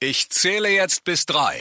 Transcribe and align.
Ich 0.00 0.30
zähle 0.30 0.68
jetzt 0.68 1.02
bis 1.02 1.26
drei. 1.26 1.56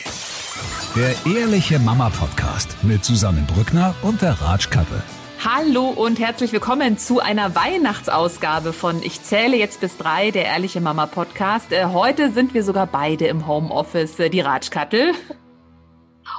Der 0.95 1.15
Ehrliche 1.25 1.79
Mama 1.79 2.11
Podcast 2.11 2.83
mit 2.83 3.03
Susanne 3.03 3.43
Brückner 3.51 3.95
und 4.03 4.21
der 4.21 4.33
Ratschkattel. 4.39 5.01
Hallo 5.43 5.87
und 5.87 6.19
herzlich 6.19 6.51
willkommen 6.51 6.99
zu 6.99 7.19
einer 7.19 7.55
Weihnachtsausgabe 7.55 8.73
von 8.73 9.01
Ich 9.01 9.23
zähle 9.23 9.57
jetzt 9.57 9.81
bis 9.81 9.97
drei, 9.97 10.29
der 10.29 10.45
Ehrliche 10.45 10.81
Mama 10.81 11.07
Podcast. 11.07 11.71
Äh, 11.71 11.85
heute 11.85 12.29
sind 12.29 12.53
wir 12.53 12.63
sogar 12.63 12.85
beide 12.85 13.25
im 13.25 13.47
Homeoffice, 13.47 14.19
äh, 14.19 14.29
die 14.29 14.41
Ratschkattel. 14.41 15.13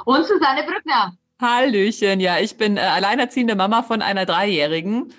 Und 0.05 0.25
Susanne 0.25 0.63
Brückner. 0.63 1.15
Hallöchen, 1.43 2.21
ja, 2.21 2.39
ich 2.39 2.57
bin 2.57 2.77
äh, 2.77 2.81
alleinerziehende 2.81 3.57
Mama 3.57 3.83
von 3.83 4.03
einer 4.03 4.25
Dreijährigen. 4.25 5.13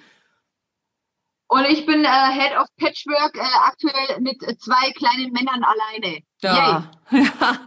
Und 1.50 1.66
ich 1.66 1.84
bin 1.88 2.06
äh, 2.06 2.08
Head 2.08 2.58
of 2.60 2.68
Patchwork 2.78 3.36
äh, 3.36 3.42
aktuell 3.66 4.22
mit 4.22 4.40
zwei 4.62 4.92
kleinen 4.92 5.32
Männern 5.34 5.64
alleine. 5.64 6.20
Ja. 6.42 6.92
ja. 7.12 7.60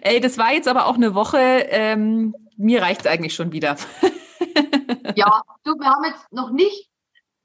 Ey, 0.00 0.20
das 0.20 0.38
war 0.38 0.54
jetzt 0.54 0.68
aber 0.68 0.86
auch 0.86 0.94
eine 0.94 1.14
Woche. 1.14 1.38
Ähm, 1.38 2.34
mir 2.56 2.80
reicht's 2.80 3.06
eigentlich 3.06 3.34
schon 3.34 3.52
wieder. 3.52 3.76
ja, 5.16 5.42
du, 5.64 5.74
wir 5.74 5.86
haben 5.86 6.04
jetzt 6.04 6.32
noch 6.32 6.50
nicht 6.50 6.88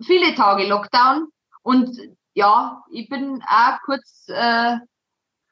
viele 0.01 0.33
Tage 0.33 0.65
Lockdown 0.65 1.27
und 1.61 1.89
ja, 2.35 2.81
ich 2.89 3.09
bin 3.09 3.43
auch 3.45 3.77
kurz 3.83 4.27
äh, 4.29 4.77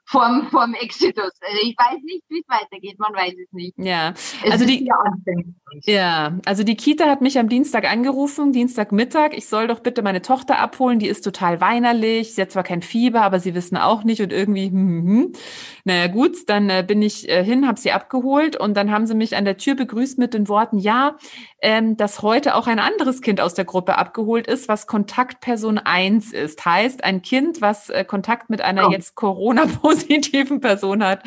vorm, 0.06 0.48
vorm 0.50 0.74
Exitus. 0.74 1.32
Also 1.42 1.58
ich 1.62 1.76
weiß 1.78 2.02
nicht, 2.04 2.24
wie 2.30 2.40
es 2.40 2.48
weitergeht, 2.48 2.98
man 2.98 3.14
weiß 3.14 3.34
es 3.34 3.52
nicht. 3.52 3.78
Ja, 3.78 4.12
es 4.12 4.52
also 4.52 4.66
die, 4.66 4.90
ja, 5.84 6.38
also 6.46 6.64
die 6.64 6.76
Kita 6.76 7.06
hat 7.06 7.22
mich 7.22 7.40
am 7.40 7.50
Dienstag 7.50 7.90
angerufen, 7.92 8.52
Dienstagmittag. 8.52 9.34
Ich 9.34 9.48
soll 9.48 9.68
doch 9.68 9.80
bitte 9.80 10.02
meine 10.02 10.22
Tochter 10.22 10.60
abholen, 10.60 11.00
die 11.00 11.08
ist 11.08 11.22
total 11.22 11.62
weinerlich. 11.62 12.36
Sie 12.36 12.42
hat 12.42 12.52
zwar 12.52 12.64
kein 12.64 12.82
Fieber, 12.82 13.22
aber 13.22 13.40
sie 13.40 13.56
wissen 13.56 13.78
auch 13.78 14.04
nicht 14.04 14.22
und 14.22 14.34
irgendwie, 14.34 14.68
hm, 14.68 14.74
hm, 14.74 15.08
hm. 15.08 15.34
naja 15.84 16.08
gut, 16.08 16.38
dann 16.48 16.70
äh, 16.70 16.84
bin 16.88 17.02
ich 17.02 17.30
äh, 17.30 17.44
hin, 17.44 17.68
habe 17.68 17.80
sie 17.80 17.92
abgeholt 17.92 18.56
und 18.56 18.76
dann 18.76 18.92
haben 18.92 19.08
sie 19.08 19.16
mich 19.16 19.36
an 19.36 19.46
der 19.46 19.58
Tür 19.58 19.76
begrüßt 19.76 20.18
mit 20.18 20.34
den 20.34 20.48
Worten, 20.48 20.78
ja, 20.78 21.18
ähm, 21.62 21.98
dass 21.98 22.22
heute 22.22 22.56
auch 22.56 22.68
ein 22.68 22.80
anderes 22.80 23.22
Kind 23.22 23.42
aus 23.42 23.54
der 23.54 23.66
Gruppe 23.66 23.98
abgeholt 23.98 24.48
ist, 24.48 24.68
was 24.68 24.88
Kontaktperson 24.88 25.78
1 25.78 26.34
ist. 26.34 26.64
Heißt, 26.66 27.04
ein 27.04 27.22
Kind, 27.22 27.62
was 27.62 27.90
äh, 27.90 28.06
Kontakt 28.06 28.50
mit 28.50 28.62
einer 28.62 28.88
oh. 28.88 28.92
jetzt 28.92 29.16
Corona-positiven 29.16 30.60
Person 30.62 31.04
hat, 31.04 31.24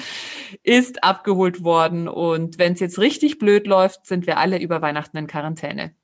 ist 0.63 1.05
abgeholt 1.05 1.65
worden. 1.65 2.09
Und 2.09 2.59
wenn 2.59 2.73
es 2.73 2.81
jetzt 2.81 2.99
richtig 2.99 3.39
blöd 3.39 3.67
läuft, 3.67 4.07
sind 4.07 4.27
wir 4.27 4.32
alle 4.37 4.61
über 4.61 4.83
Weihnachten 4.83 5.17
in 5.17 5.27
Quarantäne. 5.27 5.95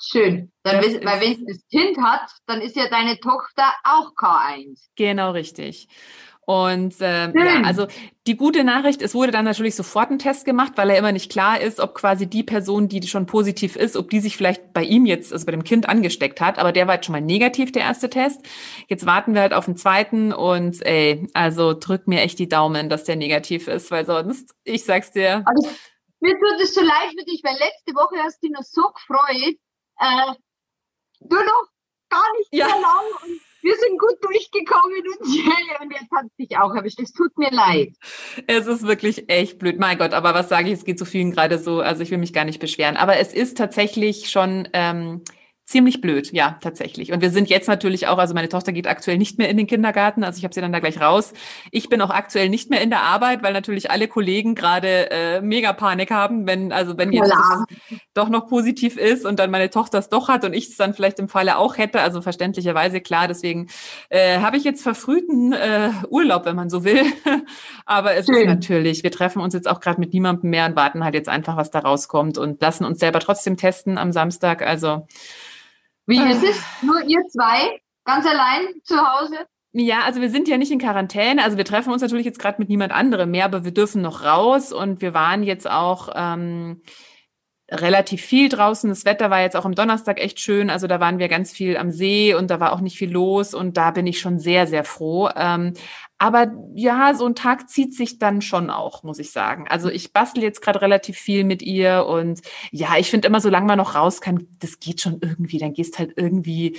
Schön. 0.00 0.52
Dann, 0.62 0.76
weil 0.76 1.20
wenn 1.20 1.32
es 1.32 1.44
das 1.44 1.68
Kind 1.68 1.98
hat, 1.98 2.30
dann 2.46 2.60
ist 2.60 2.76
ja 2.76 2.88
deine 2.88 3.18
Tochter 3.18 3.72
auch 3.82 4.14
K1. 4.14 4.88
Genau 4.96 5.32
richtig. 5.32 5.88
Und 6.48 6.98
äh, 7.02 7.30
ja, 7.30 7.60
also 7.64 7.88
die 8.26 8.38
gute 8.38 8.64
Nachricht, 8.64 9.02
es 9.02 9.14
wurde 9.14 9.32
dann 9.32 9.44
natürlich 9.44 9.74
sofort 9.74 10.10
ein 10.10 10.18
Test 10.18 10.46
gemacht, 10.46 10.72
weil 10.76 10.88
er 10.88 10.96
immer 10.96 11.12
nicht 11.12 11.30
klar 11.30 11.60
ist, 11.60 11.78
ob 11.78 11.94
quasi 11.94 12.26
die 12.26 12.42
Person, 12.42 12.88
die 12.88 13.06
schon 13.06 13.26
positiv 13.26 13.76
ist, 13.76 13.98
ob 13.98 14.08
die 14.08 14.20
sich 14.20 14.34
vielleicht 14.34 14.72
bei 14.72 14.82
ihm 14.82 15.04
jetzt, 15.04 15.30
also 15.30 15.44
bei 15.44 15.52
dem 15.52 15.62
Kind 15.62 15.90
angesteckt 15.90 16.40
hat. 16.40 16.58
Aber 16.58 16.72
der 16.72 16.86
war 16.86 16.94
jetzt 16.94 17.04
schon 17.04 17.12
mal 17.12 17.20
negativ, 17.20 17.70
der 17.72 17.82
erste 17.82 18.08
Test. 18.08 18.40
Jetzt 18.88 19.04
warten 19.04 19.34
wir 19.34 19.42
halt 19.42 19.52
auf 19.52 19.66
den 19.66 19.76
zweiten 19.76 20.32
und 20.32 20.80
ey, 20.86 21.28
also 21.34 21.74
drück 21.78 22.08
mir 22.08 22.22
echt 22.22 22.38
die 22.38 22.48
Daumen, 22.48 22.88
dass 22.88 23.04
der 23.04 23.16
negativ 23.16 23.68
ist, 23.68 23.90
weil 23.90 24.06
sonst, 24.06 24.54
ich 24.64 24.86
sag's 24.86 25.10
dir. 25.10 25.42
Also, 25.44 25.68
mir 26.20 26.34
tut 26.34 26.60
es 26.60 26.74
so 26.74 26.80
leid 26.80 27.10
für 27.18 27.24
dich, 27.24 27.42
weil 27.44 27.56
letzte 27.58 27.94
Woche 27.94 28.22
hast 28.22 28.42
du 28.42 28.48
dich 28.48 28.56
noch 28.56 28.64
so 28.64 28.82
gefreut. 28.90 29.56
Äh, 30.00 30.34
du 31.20 31.36
noch 31.36 31.68
gar 32.08 32.32
nicht 32.38 32.48
ja. 32.52 32.68
so 32.68 32.80
lang 32.80 33.04
und 33.24 33.40
wir 33.60 33.74
sind 33.74 33.98
gut 33.98 34.16
durchgekommen 34.22 35.02
und, 35.08 35.20
und 35.82 35.92
jetzt 35.92 36.10
hat 36.12 36.26
es 36.26 36.36
dich 36.36 36.56
auch 36.56 36.74
erwischt. 36.74 37.00
Es 37.00 37.12
tut 37.12 37.36
mir 37.36 37.50
leid. 37.50 37.94
Es 38.46 38.66
ist 38.66 38.86
wirklich 38.86 39.28
echt 39.28 39.58
blöd. 39.58 39.78
Mein 39.78 39.98
Gott, 39.98 40.12
aber 40.14 40.32
was 40.32 40.48
sage 40.48 40.68
ich, 40.68 40.74
es 40.74 40.84
geht 40.84 40.98
so 40.98 41.04
vielen 41.04 41.32
gerade 41.32 41.58
so, 41.58 41.80
also 41.80 42.02
ich 42.02 42.10
will 42.10 42.18
mich 42.18 42.32
gar 42.32 42.44
nicht 42.44 42.60
beschweren. 42.60 42.96
Aber 42.96 43.16
es 43.16 43.32
ist 43.32 43.58
tatsächlich 43.58 44.30
schon 44.30 44.68
ähm, 44.72 45.22
ziemlich 45.68 46.00
blöd, 46.00 46.32
ja, 46.32 46.56
tatsächlich. 46.62 47.12
Und 47.12 47.20
wir 47.20 47.28
sind 47.28 47.50
jetzt 47.50 47.68
natürlich 47.68 48.06
auch, 48.06 48.16
also 48.16 48.32
meine 48.32 48.48
Tochter 48.48 48.72
geht 48.72 48.86
aktuell 48.86 49.18
nicht 49.18 49.36
mehr 49.36 49.50
in 49.50 49.58
den 49.58 49.66
Kindergarten, 49.66 50.24
also 50.24 50.38
ich 50.38 50.44
habe 50.44 50.54
sie 50.54 50.62
dann 50.62 50.72
da 50.72 50.78
gleich 50.78 50.98
raus. 50.98 51.34
Ich 51.70 51.90
bin 51.90 52.00
auch 52.00 52.08
aktuell 52.08 52.48
nicht 52.48 52.70
mehr 52.70 52.80
in 52.80 52.88
der 52.88 53.02
Arbeit, 53.02 53.42
weil 53.42 53.52
natürlich 53.52 53.90
alle 53.90 54.08
Kollegen 54.08 54.54
gerade 54.54 55.10
äh, 55.10 55.42
mega 55.42 55.74
Panik 55.74 56.10
haben, 56.10 56.46
wenn 56.46 56.72
also 56.72 56.96
wenn 56.96 57.12
jetzt 57.12 57.34
doch 58.14 58.30
noch 58.30 58.46
positiv 58.48 58.96
ist 58.96 59.26
und 59.26 59.38
dann 59.38 59.50
meine 59.50 59.68
Tochter 59.68 59.98
es 59.98 60.08
doch 60.08 60.28
hat 60.28 60.42
und 60.46 60.54
ich 60.54 60.70
es 60.70 60.76
dann 60.78 60.94
vielleicht 60.94 61.18
im 61.18 61.28
Falle 61.28 61.58
auch 61.58 61.76
hätte, 61.76 62.00
also 62.00 62.22
verständlicherweise 62.22 63.02
klar. 63.02 63.28
Deswegen 63.28 63.68
äh, 64.08 64.38
habe 64.38 64.56
ich 64.56 64.64
jetzt 64.64 64.82
verfrühten 64.82 65.52
äh, 65.52 65.90
Urlaub, 66.08 66.46
wenn 66.46 66.56
man 66.56 66.70
so 66.70 66.82
will. 66.82 67.02
Aber 67.84 68.14
es 68.14 68.24
Schön. 68.24 68.36
ist 68.36 68.46
natürlich, 68.46 69.02
wir 69.02 69.10
treffen 69.10 69.42
uns 69.42 69.52
jetzt 69.52 69.68
auch 69.68 69.80
gerade 69.80 70.00
mit 70.00 70.14
niemandem 70.14 70.48
mehr 70.48 70.64
und 70.64 70.76
warten 70.76 71.04
halt 71.04 71.14
jetzt 71.14 71.28
einfach, 71.28 71.58
was 71.58 71.70
da 71.70 71.80
rauskommt 71.80 72.38
und 72.38 72.62
lassen 72.62 72.86
uns 72.86 73.00
selber 73.00 73.20
trotzdem 73.20 73.58
testen 73.58 73.98
am 73.98 74.12
Samstag. 74.12 74.62
Also 74.62 75.06
wie 76.08 76.30
ist 76.30 76.42
es? 76.42 76.62
Nur 76.82 77.02
ihr 77.04 77.20
zwei? 77.28 77.80
Ganz 78.04 78.26
allein 78.26 78.66
zu 78.82 78.96
Hause? 78.96 79.36
Ja, 79.72 80.00
also 80.04 80.20
wir 80.20 80.30
sind 80.30 80.48
ja 80.48 80.56
nicht 80.56 80.72
in 80.72 80.78
Quarantäne. 80.78 81.44
Also 81.44 81.58
wir 81.58 81.64
treffen 81.64 81.92
uns 81.92 82.00
natürlich 82.00 82.24
jetzt 82.24 82.38
gerade 82.38 82.58
mit 82.58 82.68
niemand 82.68 82.92
anderem 82.92 83.30
mehr, 83.30 83.44
aber 83.44 83.64
wir 83.64 83.72
dürfen 83.72 84.00
noch 84.00 84.24
raus 84.24 84.72
und 84.72 85.02
wir 85.02 85.12
waren 85.12 85.42
jetzt 85.42 85.70
auch 85.70 86.08
ähm, 86.14 86.82
relativ 87.70 88.22
viel 88.22 88.48
draußen. 88.48 88.88
Das 88.88 89.04
Wetter 89.04 89.30
war 89.30 89.42
jetzt 89.42 89.56
auch 89.56 89.64
am 89.64 89.74
Donnerstag 89.74 90.20
echt 90.20 90.40
schön. 90.40 90.70
Also 90.70 90.86
da 90.86 91.00
waren 91.00 91.18
wir 91.18 91.28
ganz 91.28 91.52
viel 91.52 91.76
am 91.76 91.90
See 91.90 92.34
und 92.34 92.50
da 92.50 92.60
war 92.60 92.72
auch 92.72 92.80
nicht 92.80 92.96
viel 92.96 93.10
los 93.10 93.52
und 93.52 93.76
da 93.76 93.90
bin 93.90 94.06
ich 94.06 94.20
schon 94.20 94.38
sehr, 94.38 94.66
sehr 94.66 94.84
froh. 94.84 95.28
Ähm, 95.36 95.74
aber 96.16 96.52
ja, 96.74 97.14
so 97.14 97.26
ein 97.26 97.34
Tag 97.34 97.68
zieht 97.68 97.94
sich 97.94 98.18
dann 98.18 98.40
schon 98.42 98.70
auch, 98.70 99.02
muss 99.02 99.18
ich 99.18 99.30
sagen. 99.30 99.66
Also 99.68 99.90
ich 99.90 100.12
bastel 100.12 100.42
jetzt 100.42 100.62
gerade 100.62 100.80
relativ 100.80 101.18
viel 101.18 101.44
mit 101.44 101.62
ihr 101.62 102.06
und 102.06 102.40
ja, 102.72 102.96
ich 102.98 103.10
finde 103.10 103.28
immer, 103.28 103.40
solange 103.40 103.66
man 103.66 103.78
noch 103.78 103.94
raus 103.94 104.20
kann, 104.20 104.48
das 104.60 104.80
geht 104.80 105.00
schon 105.00 105.18
irgendwie. 105.20 105.58
Dann 105.58 105.74
gehst 105.74 105.98
halt 105.98 106.14
irgendwie 106.16 106.78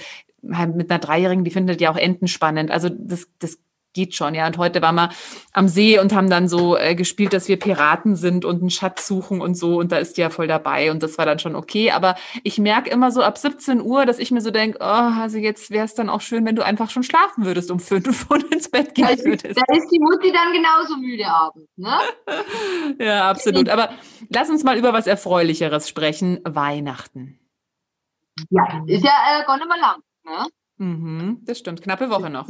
halt 0.51 0.75
mit 0.75 0.89
einer 0.89 0.99
Dreijährigen, 0.99 1.43
die 1.43 1.51
findet 1.51 1.81
ja 1.81 1.91
auch 1.91 1.97
Enten 1.97 2.27
spannend. 2.27 2.71
Also 2.71 2.89
das, 2.89 3.27
das 3.39 3.59
geht 3.93 4.15
schon, 4.15 4.35
ja. 4.35 4.47
Und 4.47 4.57
heute 4.57 4.81
waren 4.81 4.95
wir 4.95 5.09
am 5.53 5.67
See 5.67 5.99
und 5.99 6.13
haben 6.13 6.29
dann 6.29 6.47
so 6.47 6.77
äh, 6.77 6.95
gespielt, 6.95 7.33
dass 7.33 7.47
wir 7.47 7.57
Piraten 7.57 8.15
sind 8.15 8.45
und 8.45 8.61
einen 8.61 8.69
Schatz 8.69 9.07
suchen 9.07 9.41
und 9.41 9.55
so. 9.55 9.79
Und 9.79 9.91
da 9.91 9.97
ist 9.97 10.17
die 10.17 10.21
ja 10.21 10.29
voll 10.29 10.47
dabei. 10.47 10.91
Und 10.91 11.03
das 11.03 11.17
war 11.17 11.25
dann 11.25 11.39
schon 11.39 11.55
okay. 11.55 11.91
Aber 11.91 12.15
ich 12.43 12.57
merke 12.59 12.89
immer 12.89 13.11
so 13.11 13.21
ab 13.21 13.37
17 13.37 13.81
Uhr, 13.81 14.05
dass 14.05 14.19
ich 14.19 14.31
mir 14.31 14.41
so 14.41 14.51
denke, 14.51 14.77
oh, 14.81 14.83
also 14.83 15.37
jetzt 15.37 15.71
wäre 15.71 15.85
es 15.85 15.95
dann 15.95 16.09
auch 16.09 16.21
schön, 16.21 16.45
wenn 16.45 16.55
du 16.55 16.63
einfach 16.63 16.89
schon 16.89 17.03
schlafen 17.03 17.45
würdest 17.45 17.71
um 17.71 17.79
fünf 17.79 18.25
und 18.29 18.43
ins 18.53 18.69
Bett 18.69 18.95
gehen 18.95 19.07
da 19.07 19.23
würdest. 19.23 19.57
Da 19.57 19.75
ist 19.75 19.89
die 19.91 19.99
Mutti 19.99 20.31
dann 20.31 20.53
genauso 20.53 20.97
müde 20.97 21.25
abends, 21.25 21.69
ne? 21.77 21.99
ja, 22.99 23.29
absolut. 23.29 23.69
Aber 23.69 23.89
lass 24.29 24.49
uns 24.49 24.63
mal 24.63 24.77
über 24.77 24.93
was 24.93 25.07
Erfreulicheres 25.07 25.89
sprechen. 25.89 26.39
Weihnachten. 26.43 27.39
Ja, 28.49 28.83
ist 28.87 29.03
ja 29.03 29.11
äh, 29.11 29.45
gar 29.45 29.57
nicht 29.57 29.67
mehr 29.67 29.77
lang, 29.77 30.01
ne? 30.23 30.47
Mhm, 30.77 31.41
das 31.41 31.59
stimmt. 31.59 31.81
Knappe 31.81 32.09
Woche 32.09 32.29
noch. 32.29 32.47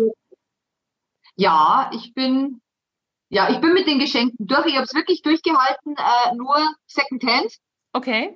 Ja, 1.40 1.90
ich 1.94 2.14
bin, 2.14 2.62
ja, 3.30 3.50
ich 3.50 3.62
bin 3.62 3.72
mit 3.72 3.88
den 3.88 3.98
Geschenken 3.98 4.46
durch. 4.46 4.66
Ich 4.66 4.76
habe 4.76 4.84
es 4.84 4.94
wirklich 4.94 5.22
durchgehalten, 5.22 5.96
äh, 5.96 6.36
nur 6.36 6.58
Secondhand. 6.86 7.56
Okay. 7.94 8.36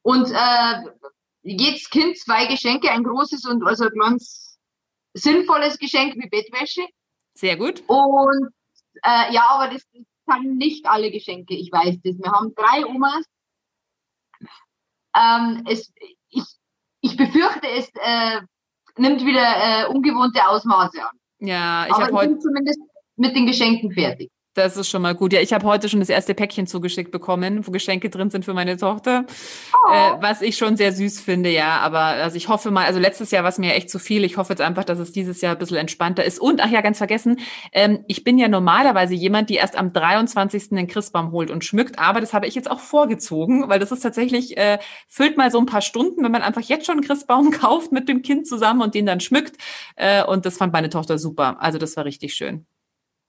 Und 0.00 0.30
äh, 0.30 1.10
jedes 1.42 1.90
Kind 1.90 2.16
zwei 2.16 2.46
Geschenke, 2.46 2.90
ein 2.90 3.04
großes 3.04 3.44
und 3.44 3.62
also 3.66 3.84
ein 3.84 3.98
ganz 4.00 4.58
sinnvolles 5.12 5.78
Geschenk 5.78 6.14
wie 6.14 6.26
Bettwäsche. 6.26 6.86
Sehr 7.34 7.58
gut. 7.58 7.82
Und 7.86 8.48
äh, 9.02 9.30
ja, 9.34 9.44
aber 9.50 9.68
das, 9.68 9.86
kann 10.26 10.56
nicht 10.56 10.86
alle 10.86 11.10
Geschenke, 11.10 11.54
ich 11.54 11.70
weiß 11.70 11.96
das. 12.02 12.18
Wir 12.18 12.32
haben 12.32 12.54
drei 12.54 12.86
Omas. 12.86 13.24
Ähm, 15.14 15.64
es, 15.68 15.92
ich, 16.30 16.44
ich 17.02 17.14
befürchte, 17.14 17.68
es 17.68 17.90
äh, 17.94 18.40
nimmt 18.96 19.22
wieder 19.24 19.42
äh, 19.42 19.86
ungewohnte 19.86 20.48
Ausmaße 20.48 21.02
an. 21.02 21.18
Ja, 21.40 21.86
ich 21.86 21.94
habe 21.94 22.12
heute 22.12 22.38
zumindest 22.38 22.80
mit 23.16 23.34
den 23.36 23.46
Geschenken 23.46 23.92
fertig. 23.92 24.30
Das 24.58 24.76
ist 24.76 24.88
schon 24.88 25.02
mal 25.02 25.14
gut. 25.14 25.32
Ja, 25.32 25.40
ich 25.40 25.52
habe 25.52 25.64
heute 25.64 25.88
schon 25.88 26.00
das 26.00 26.08
erste 26.08 26.34
Päckchen 26.34 26.66
zugeschickt 26.66 27.12
bekommen, 27.12 27.64
wo 27.64 27.70
Geschenke 27.70 28.10
drin 28.10 28.28
sind 28.28 28.44
für 28.44 28.54
meine 28.54 28.76
Tochter, 28.76 29.24
oh. 29.86 29.92
äh, 29.92 30.20
was 30.20 30.42
ich 30.42 30.56
schon 30.56 30.76
sehr 30.76 30.92
süß 30.92 31.20
finde, 31.20 31.48
ja. 31.48 31.78
Aber 31.78 32.00
also 32.00 32.36
ich 32.36 32.48
hoffe 32.48 32.72
mal, 32.72 32.84
also 32.84 32.98
letztes 32.98 33.30
Jahr 33.30 33.44
war 33.44 33.50
es 33.50 33.58
mir 33.58 33.74
echt 33.74 33.88
zu 33.88 34.00
viel. 34.00 34.24
Ich 34.24 34.36
hoffe 34.36 34.52
jetzt 34.52 34.60
einfach, 34.60 34.82
dass 34.82 34.98
es 34.98 35.12
dieses 35.12 35.40
Jahr 35.42 35.52
ein 35.52 35.58
bisschen 35.60 35.76
entspannter 35.76 36.24
ist. 36.24 36.40
Und, 36.40 36.60
ach 36.60 36.70
ja, 36.70 36.80
ganz 36.80 36.98
vergessen, 36.98 37.38
ähm, 37.72 38.04
ich 38.08 38.24
bin 38.24 38.36
ja 38.36 38.48
normalerweise 38.48 39.14
jemand, 39.14 39.48
die 39.48 39.54
erst 39.54 39.78
am 39.78 39.92
23. 39.92 40.70
den 40.70 40.88
Christbaum 40.88 41.30
holt 41.30 41.52
und 41.52 41.64
schmückt, 41.64 42.00
aber 42.00 42.20
das 42.20 42.34
habe 42.34 42.48
ich 42.48 42.56
jetzt 42.56 42.68
auch 42.68 42.80
vorgezogen, 42.80 43.68
weil 43.68 43.78
das 43.78 43.92
ist 43.92 44.00
tatsächlich, 44.00 44.56
äh, 44.56 44.78
füllt 45.06 45.36
mal 45.36 45.52
so 45.52 45.60
ein 45.60 45.66
paar 45.66 45.82
Stunden, 45.82 46.24
wenn 46.24 46.32
man 46.32 46.42
einfach 46.42 46.62
jetzt 46.62 46.84
schon 46.84 46.96
einen 46.96 47.06
Christbaum 47.06 47.50
kauft 47.52 47.92
mit 47.92 48.08
dem 48.08 48.22
Kind 48.22 48.48
zusammen 48.48 48.82
und 48.82 48.96
den 48.96 49.06
dann 49.06 49.20
schmückt. 49.20 49.56
Äh, 49.94 50.24
und 50.24 50.46
das 50.46 50.56
fand 50.56 50.72
meine 50.72 50.90
Tochter 50.90 51.16
super. 51.16 51.58
Also 51.60 51.78
das 51.78 51.96
war 51.96 52.04
richtig 52.04 52.34
schön. 52.34 52.66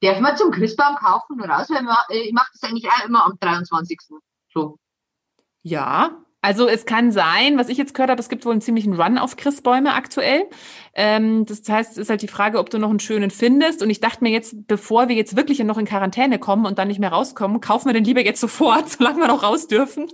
Darf 0.02 0.20
man 0.20 0.38
zum 0.38 0.52
Christbaum 0.52 0.96
kaufen 0.96 1.42
oder 1.42 1.60
aus? 1.60 1.70
Weil 1.70 1.84
man, 1.84 1.98
äh, 2.10 2.20
ich 2.20 2.34
mache 2.34 2.50
das 2.54 2.64
eigentlich 2.70 2.90
auch 2.90 3.06
immer 3.06 3.26
am 3.26 3.38
23. 3.40 4.00
So. 4.54 4.78
Ja, 5.62 6.24
Also 6.42 6.70
es 6.70 6.86
kann 6.86 7.12
sein, 7.12 7.58
was 7.58 7.68
ich 7.68 7.78
jetzt 7.78 7.94
gehört 7.94 8.10
habe, 8.10 8.22
es 8.22 8.30
gibt 8.30 8.46
wohl 8.46 8.54
einen 8.54 8.62
ziemlichen 8.62 8.94
Run 8.94 9.18
auf 9.18 9.36
Christbäume 9.36 9.94
aktuell. 9.94 10.50
Ähm, 10.94 11.46
das 11.46 11.68
heißt, 11.68 11.92
es 11.92 11.98
ist 11.98 12.10
halt 12.10 12.22
die 12.22 12.30
Frage, 12.30 12.60
ob 12.60 12.70
du 12.70 12.78
noch 12.78 12.90
einen 12.90 13.02
schönen 13.02 13.30
findest. 13.30 13.84
Und 13.84 13.90
ich 13.90 14.00
dachte 14.00 14.24
mir 14.24 14.32
jetzt, 14.32 14.68
bevor 14.68 15.10
wir 15.10 15.16
jetzt 15.18 15.36
wirklich 15.36 15.60
noch 15.60 15.78
in 15.78 15.86
Quarantäne 15.86 16.40
kommen 16.40 16.66
und 16.66 16.80
dann 16.80 16.88
nicht 16.88 17.00
mehr 17.00 17.12
rauskommen, 17.12 17.60
kaufen 17.60 17.88
wir 17.88 17.94
den 17.94 18.06
lieber 18.06 18.24
jetzt 18.24 18.40
sofort, 18.40 18.90
solange 18.98 19.20
wir 19.20 19.28
noch 19.28 19.44
raus 19.44 19.68
dürfen. 19.68 20.10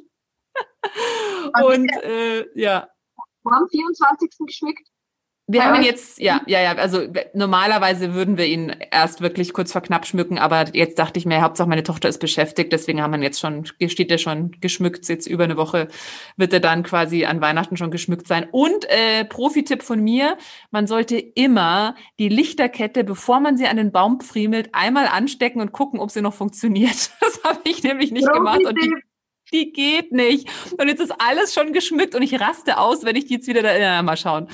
und 1.64 1.90
äh, 2.04 2.48
ja. 2.60 2.88
Am 3.44 3.68
24. 3.70 4.32
geschmückt. 4.48 4.88
Wir 5.48 5.64
haben 5.64 5.76
ihn 5.76 5.84
jetzt, 5.84 6.20
ja, 6.20 6.42
ja, 6.48 6.60
ja, 6.60 6.74
also 6.74 7.04
normalerweise 7.36 8.16
würden 8.16 8.36
wir 8.36 8.48
ihn 8.48 8.76
erst 8.90 9.22
wirklich 9.22 9.54
kurz 9.54 9.72
vor 9.72 9.82
knapp 9.82 10.08
schmücken, 10.08 10.40
aber 10.40 10.66
jetzt 10.74 10.98
dachte 10.98 11.20
ich 11.20 11.28
mir, 11.28 11.40
Hauptsache 11.42 11.70
meine 11.70 11.84
Tochter 11.84 12.10
ist 12.10 12.18
beschäftigt, 12.18 12.74
deswegen 12.74 13.00
haben 13.00 13.12
wir 13.12 13.20
ihn 13.20 13.24
jetzt 13.24 13.40
schon, 13.40 13.64
steht 13.66 14.10
er 14.10 14.18
schon 14.18 14.52
geschmückt, 14.60 15.08
jetzt 15.08 15.28
über 15.28 15.44
eine 15.44 15.56
Woche 15.56 15.88
wird 16.36 16.52
er 16.52 16.62
dann 16.62 16.82
quasi 16.82 17.26
an 17.26 17.42
Weihnachten 17.42 17.78
schon 17.78 17.92
geschmückt 17.92 18.28
sein. 18.28 18.48
Und 18.52 18.90
äh, 18.90 19.24
Profi-Tipp 19.24 19.84
von 19.84 20.04
mir, 20.04 20.36
man 20.72 20.88
sollte 20.88 21.18
immer 21.20 21.94
die 22.18 22.30
Lichterkette, 22.30 23.04
bevor 23.04 23.40
man 23.40 23.56
sie 23.56 23.68
an 23.68 23.78
den 23.78 23.92
Baum 23.92 24.22
friemelt, 24.22 24.70
einmal 24.74 25.06
anstecken 25.06 25.62
und 25.62 25.72
gucken, 25.72 26.00
ob 26.00 26.10
sie 26.10 26.22
noch 26.22 26.34
funktioniert. 26.34 27.12
Das 27.26 27.44
habe 27.44 27.60
ich 27.66 27.84
nämlich 27.84 28.12
nicht 28.12 28.32
gemacht 28.32 28.64
und 28.66 28.80
die, 28.82 28.94
die 29.52 29.72
geht 29.72 30.12
nicht. 30.12 30.48
Und 30.80 30.88
jetzt 30.88 31.02
ist 31.02 31.14
alles 31.20 31.54
schon 31.54 31.74
geschmückt 31.74 32.16
und 32.16 32.22
ich 32.22 32.40
raste 32.40 32.78
aus, 32.78 33.04
wenn 33.04 33.16
ich 33.16 33.26
die 33.26 33.36
jetzt 33.36 33.48
wieder 33.48 33.62
da, 33.64 33.76
ja, 33.76 34.02
mal 34.02 34.18
schauen. 34.18 34.48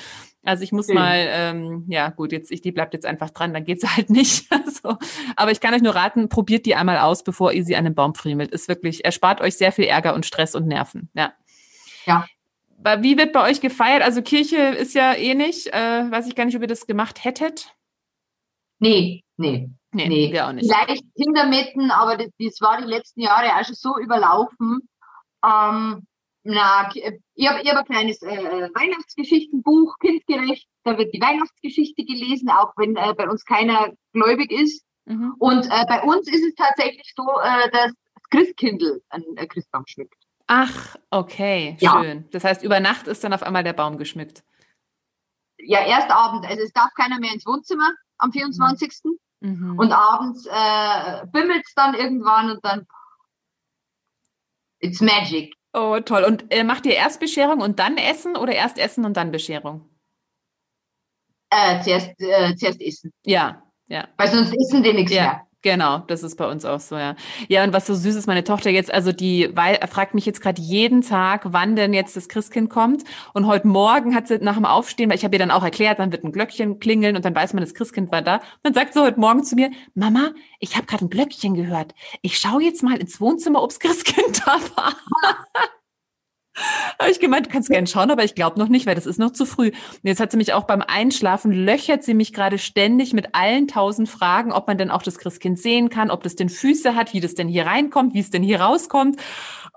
Also 0.44 0.64
ich 0.64 0.72
muss 0.72 0.90
okay. 0.90 0.98
mal, 0.98 1.28
ähm, 1.30 1.86
ja 1.88 2.10
gut, 2.10 2.32
jetzt 2.32 2.52
ich, 2.52 2.62
die 2.62 2.72
bleibt 2.72 2.94
jetzt 2.94 3.06
einfach 3.06 3.30
dran, 3.30 3.54
dann 3.54 3.64
geht's 3.64 3.84
halt 3.96 4.10
nicht. 4.10 4.48
Also, 4.62 4.98
aber 5.36 5.52
ich 5.52 5.60
kann 5.60 5.74
euch 5.74 5.82
nur 5.82 5.96
raten, 5.96 6.30
probiert 6.30 6.66
die 6.66 6.76
einmal 6.76 6.98
aus, 6.98 7.24
bevor 7.24 7.52
ihr 7.52 7.64
sie 7.64 7.76
an 7.76 7.84
den 7.84 7.94
Baum 7.94 8.16
friemelt. 8.16 8.52
Ist 8.52 8.68
wirklich, 8.68 9.06
erspart 9.06 9.42
euch 9.42 9.56
sehr 9.56 9.72
viel 9.72 9.86
Ärger 9.86 10.16
und 10.16 10.26
Stress 10.26 10.56
und 10.56 10.68
Nerven. 10.68 11.10
Ja. 11.14 11.34
Ja. 12.06 12.26
Wie 13.00 13.18
wird 13.18 13.32
bei 13.32 13.48
euch 13.48 13.62
gefeiert? 13.62 14.02
Also 14.02 14.22
Kirche 14.22 14.58
ist 14.58 14.96
ja 14.96 15.14
eh 15.14 15.36
nicht, 15.36 15.68
äh, 15.68 16.10
weiß 16.10 16.28
ich 16.28 16.36
gar 16.36 16.46
nicht, 16.46 16.56
ob 16.56 16.62
ihr 16.64 16.68
das 16.68 16.88
gemacht 16.88 17.24
hättet. 17.24 17.76
Nee, 18.80 19.24
nee. 19.38 19.70
Nee, 19.94 20.08
nee. 20.08 20.32
wir 20.32 20.48
auch 20.48 20.54
nicht. 20.54 20.72
Vielleicht 20.72 21.04
Kindermetten, 21.16 21.92
aber 21.92 22.18
das, 22.18 22.30
das 22.40 22.62
war 22.62 22.82
die 22.82 22.88
letzten 22.88 23.22
Jahre 23.22 23.56
auch 23.56 23.66
schon 23.66 23.76
so 23.76 24.00
überlaufen. 24.00 24.80
Ähm, 25.46 26.08
na, 26.44 26.90
ich 27.42 27.48
habe 27.50 27.60
hab 27.70 27.78
ein 27.78 27.86
kleines 27.86 28.22
äh, 28.22 28.70
Weihnachtsgeschichtenbuch, 28.74 29.98
kindgerecht. 30.00 30.68
Da 30.84 30.98
wird 30.98 31.14
die 31.14 31.22
Weihnachtsgeschichte 31.22 32.04
gelesen, 32.04 32.50
auch 32.50 32.74
wenn 32.78 32.96
äh, 32.96 33.14
bei 33.16 33.28
uns 33.28 33.46
keiner 33.46 33.92
gläubig 34.14 34.52
ist. 34.52 34.86
Mhm. 35.06 35.36
Und 35.40 35.66
äh, 35.66 35.86
bei 35.88 36.04
uns 36.04 36.28
ist 36.28 36.46
es 36.46 36.54
tatsächlich 36.56 37.14
so, 37.16 37.24
äh, 37.42 37.72
dass 37.72 37.92
das 38.14 38.24
Christkindl 38.30 39.02
ein 39.10 39.24
äh, 39.38 39.48
Christbaum 39.48 39.86
schmückt. 39.88 40.16
Ach, 40.48 40.96
okay, 41.10 41.78
schön. 41.80 42.18
Ja. 42.20 42.24
Das 42.32 42.44
heißt, 42.44 42.64
über 42.64 42.80
Nacht 42.80 43.08
ist 43.08 43.24
dann 43.24 43.34
auf 43.34 43.44
einmal 43.44 43.64
der 43.64 43.74
Baum 43.74 43.98
geschmückt. 43.98 44.44
Ja, 45.58 45.86
erst 45.86 46.12
Abend. 46.12 46.46
Also 46.46 46.62
es 46.62 46.74
darf 46.74 46.94
keiner 46.94 47.20
mehr 47.20 47.34
ins 47.34 47.46
Wohnzimmer 47.46 47.92
am 48.18 48.32
24. 48.32 48.92
Mhm. 49.40 49.80
Und 49.80 49.92
abends 49.92 50.46
äh, 50.46 51.26
bimmelt 51.28 51.64
es 51.66 51.74
dann 51.74 51.96
irgendwann 51.96 52.52
und 52.52 52.64
dann 52.64 52.86
It's 54.80 55.00
magic. 55.00 55.56
Oh, 55.73 56.00
toll. 56.00 56.23
Und 56.23 56.45
äh, 56.53 56.63
macht 56.63 56.85
ihr 56.85 56.95
erst 56.95 57.19
Bescherung 57.19 57.62
und 57.62 57.79
dann 57.79 57.97
Essen 57.97 58.35
oder 58.35 58.53
erst 58.53 58.77
Essen 58.77 59.06
und 59.06 59.15
dann 59.15 59.31
Bescherung? 59.31 59.89
Äh, 61.50 61.81
zuerst, 61.81 62.09
äh, 62.19 62.56
zuerst 62.56 62.81
essen. 62.81 63.12
Ja, 63.25 63.63
ja. 63.88 64.07
Weil 64.18 64.29
sonst 64.29 64.53
essen 64.53 64.83
die 64.83 64.94
nichts 64.94 65.13
ja. 65.13 65.21
mehr. 65.23 65.47
Genau, 65.63 66.00
das 66.08 66.24
ist 66.24 66.38
bei 66.38 66.50
uns 66.50 66.66
auch 66.66 66.80
so, 66.80 66.98
ja. 66.98 67.16
Ja, 67.48 67.63
und 67.63 67.72
was 67.72 67.86
so 67.86 67.94
süß 67.94 68.16
ist, 68.16 68.25
meine 68.25 68.44
Tochter 68.44 68.72
jetzt, 68.72 68.92
also 68.92 69.12
die 69.12 69.50
weil, 69.54 69.80
fragt 69.88 70.16
mich 70.16 70.25
jetzt 70.25 70.42
gerade 70.42 70.60
jeden 70.60 71.02
Tag, 71.02 71.44
wann 71.46 71.75
denn 71.75 71.94
jetzt 71.94 72.16
das 72.16 72.28
Christkind 72.30 72.72
kommt. 72.72 73.04
Und 73.34 73.46
heute 73.46 73.68
Morgen 73.68 74.16
hat 74.16 74.28
sie 74.28 74.40
nach 74.40 74.56
dem 74.56 74.66
Aufstehen, 74.66 75.10
weil 75.10 75.18
ich 75.18 75.24
habe 75.24 75.36
ihr 75.36 75.40
dann 75.40 75.52
auch 75.52 75.63
erklärt, 75.63 76.00
dann 76.00 76.12
wird 76.12 76.24
ein 76.24 76.31
Glöckchen 76.31 76.80
klingeln 76.80 77.16
und 77.16 77.25
dann 77.25 77.36
weiß 77.36 77.54
man, 77.54 77.62
das 77.62 77.75
Christkind 77.75 78.12
war 78.12 78.24
da. 78.24 78.38
Und 78.38 78.44
dann 78.63 78.74
sagt 78.74 78.94
sie 78.94 79.02
heute 79.04 79.19
Morgen 79.19 79.44
zu 79.44 79.54
mir, 79.54 79.69
Mama, 79.94 80.31
ich 80.60 80.75
habe 80.75 80.88
gerade 80.88 81.06
ein 81.06 81.10
Glöckchen 81.12 81.54
gehört. 81.54 81.94
Ich 82.24 82.40
schaue 82.40 82.64
jetzt 82.64 82.81
mal 82.81 82.98
ins 82.98 83.22
Wohnzimmer, 83.22 83.62
ob's 83.62 83.80
Christkind 83.80 84.42
da 84.48 84.60
war. 84.75 84.96
Habe 87.00 87.12
ich 87.12 87.19
gemeint, 87.19 87.45
du 87.45 87.50
kannst 87.50 87.69
gerne 87.69 87.88
schauen, 87.88 88.12
aber 88.12 88.24
ich 88.25 88.36
glaube 88.36 88.59
noch 88.59 88.68
nicht, 88.68 88.86
weil 88.86 88.95
das 88.95 89.06
ist 89.06 89.19
noch 89.19 89.31
zu 89.31 89.45
früh. 89.45 89.68
Und 89.68 90.03
jetzt 90.03 90.19
hat 90.19 90.31
sie 90.31 90.38
mich 90.38 90.53
auch 90.53 90.65
beim 90.65 90.81
Einschlafen, 90.81 91.51
löchert 91.51 92.03
sie 92.03 92.13
mich 92.13 92.33
gerade 92.33 92.57
ständig 92.57 93.13
mit 93.13 93.33
allen 93.33 93.68
tausend 93.68 94.09
Fragen, 94.09 94.51
ob 94.51 94.68
man 94.68 94.77
denn 94.77 94.92
auch 94.92 95.01
das 95.01 95.18
Christkind 95.18 95.59
sehen 95.59 95.89
kann, 95.89 96.12
ob 96.12 96.24
das 96.24 96.36
denn 96.36 96.50
Füße 96.50 96.95
hat, 96.95 97.13
wie 97.13 97.21
das 97.21 97.36
denn 97.36 97.48
hier 97.48 97.65
reinkommt, 97.65 98.13
wie 98.13 98.19
es 98.19 98.31
denn 98.31 98.44
hier 98.44 98.59
rauskommt. 98.59 99.18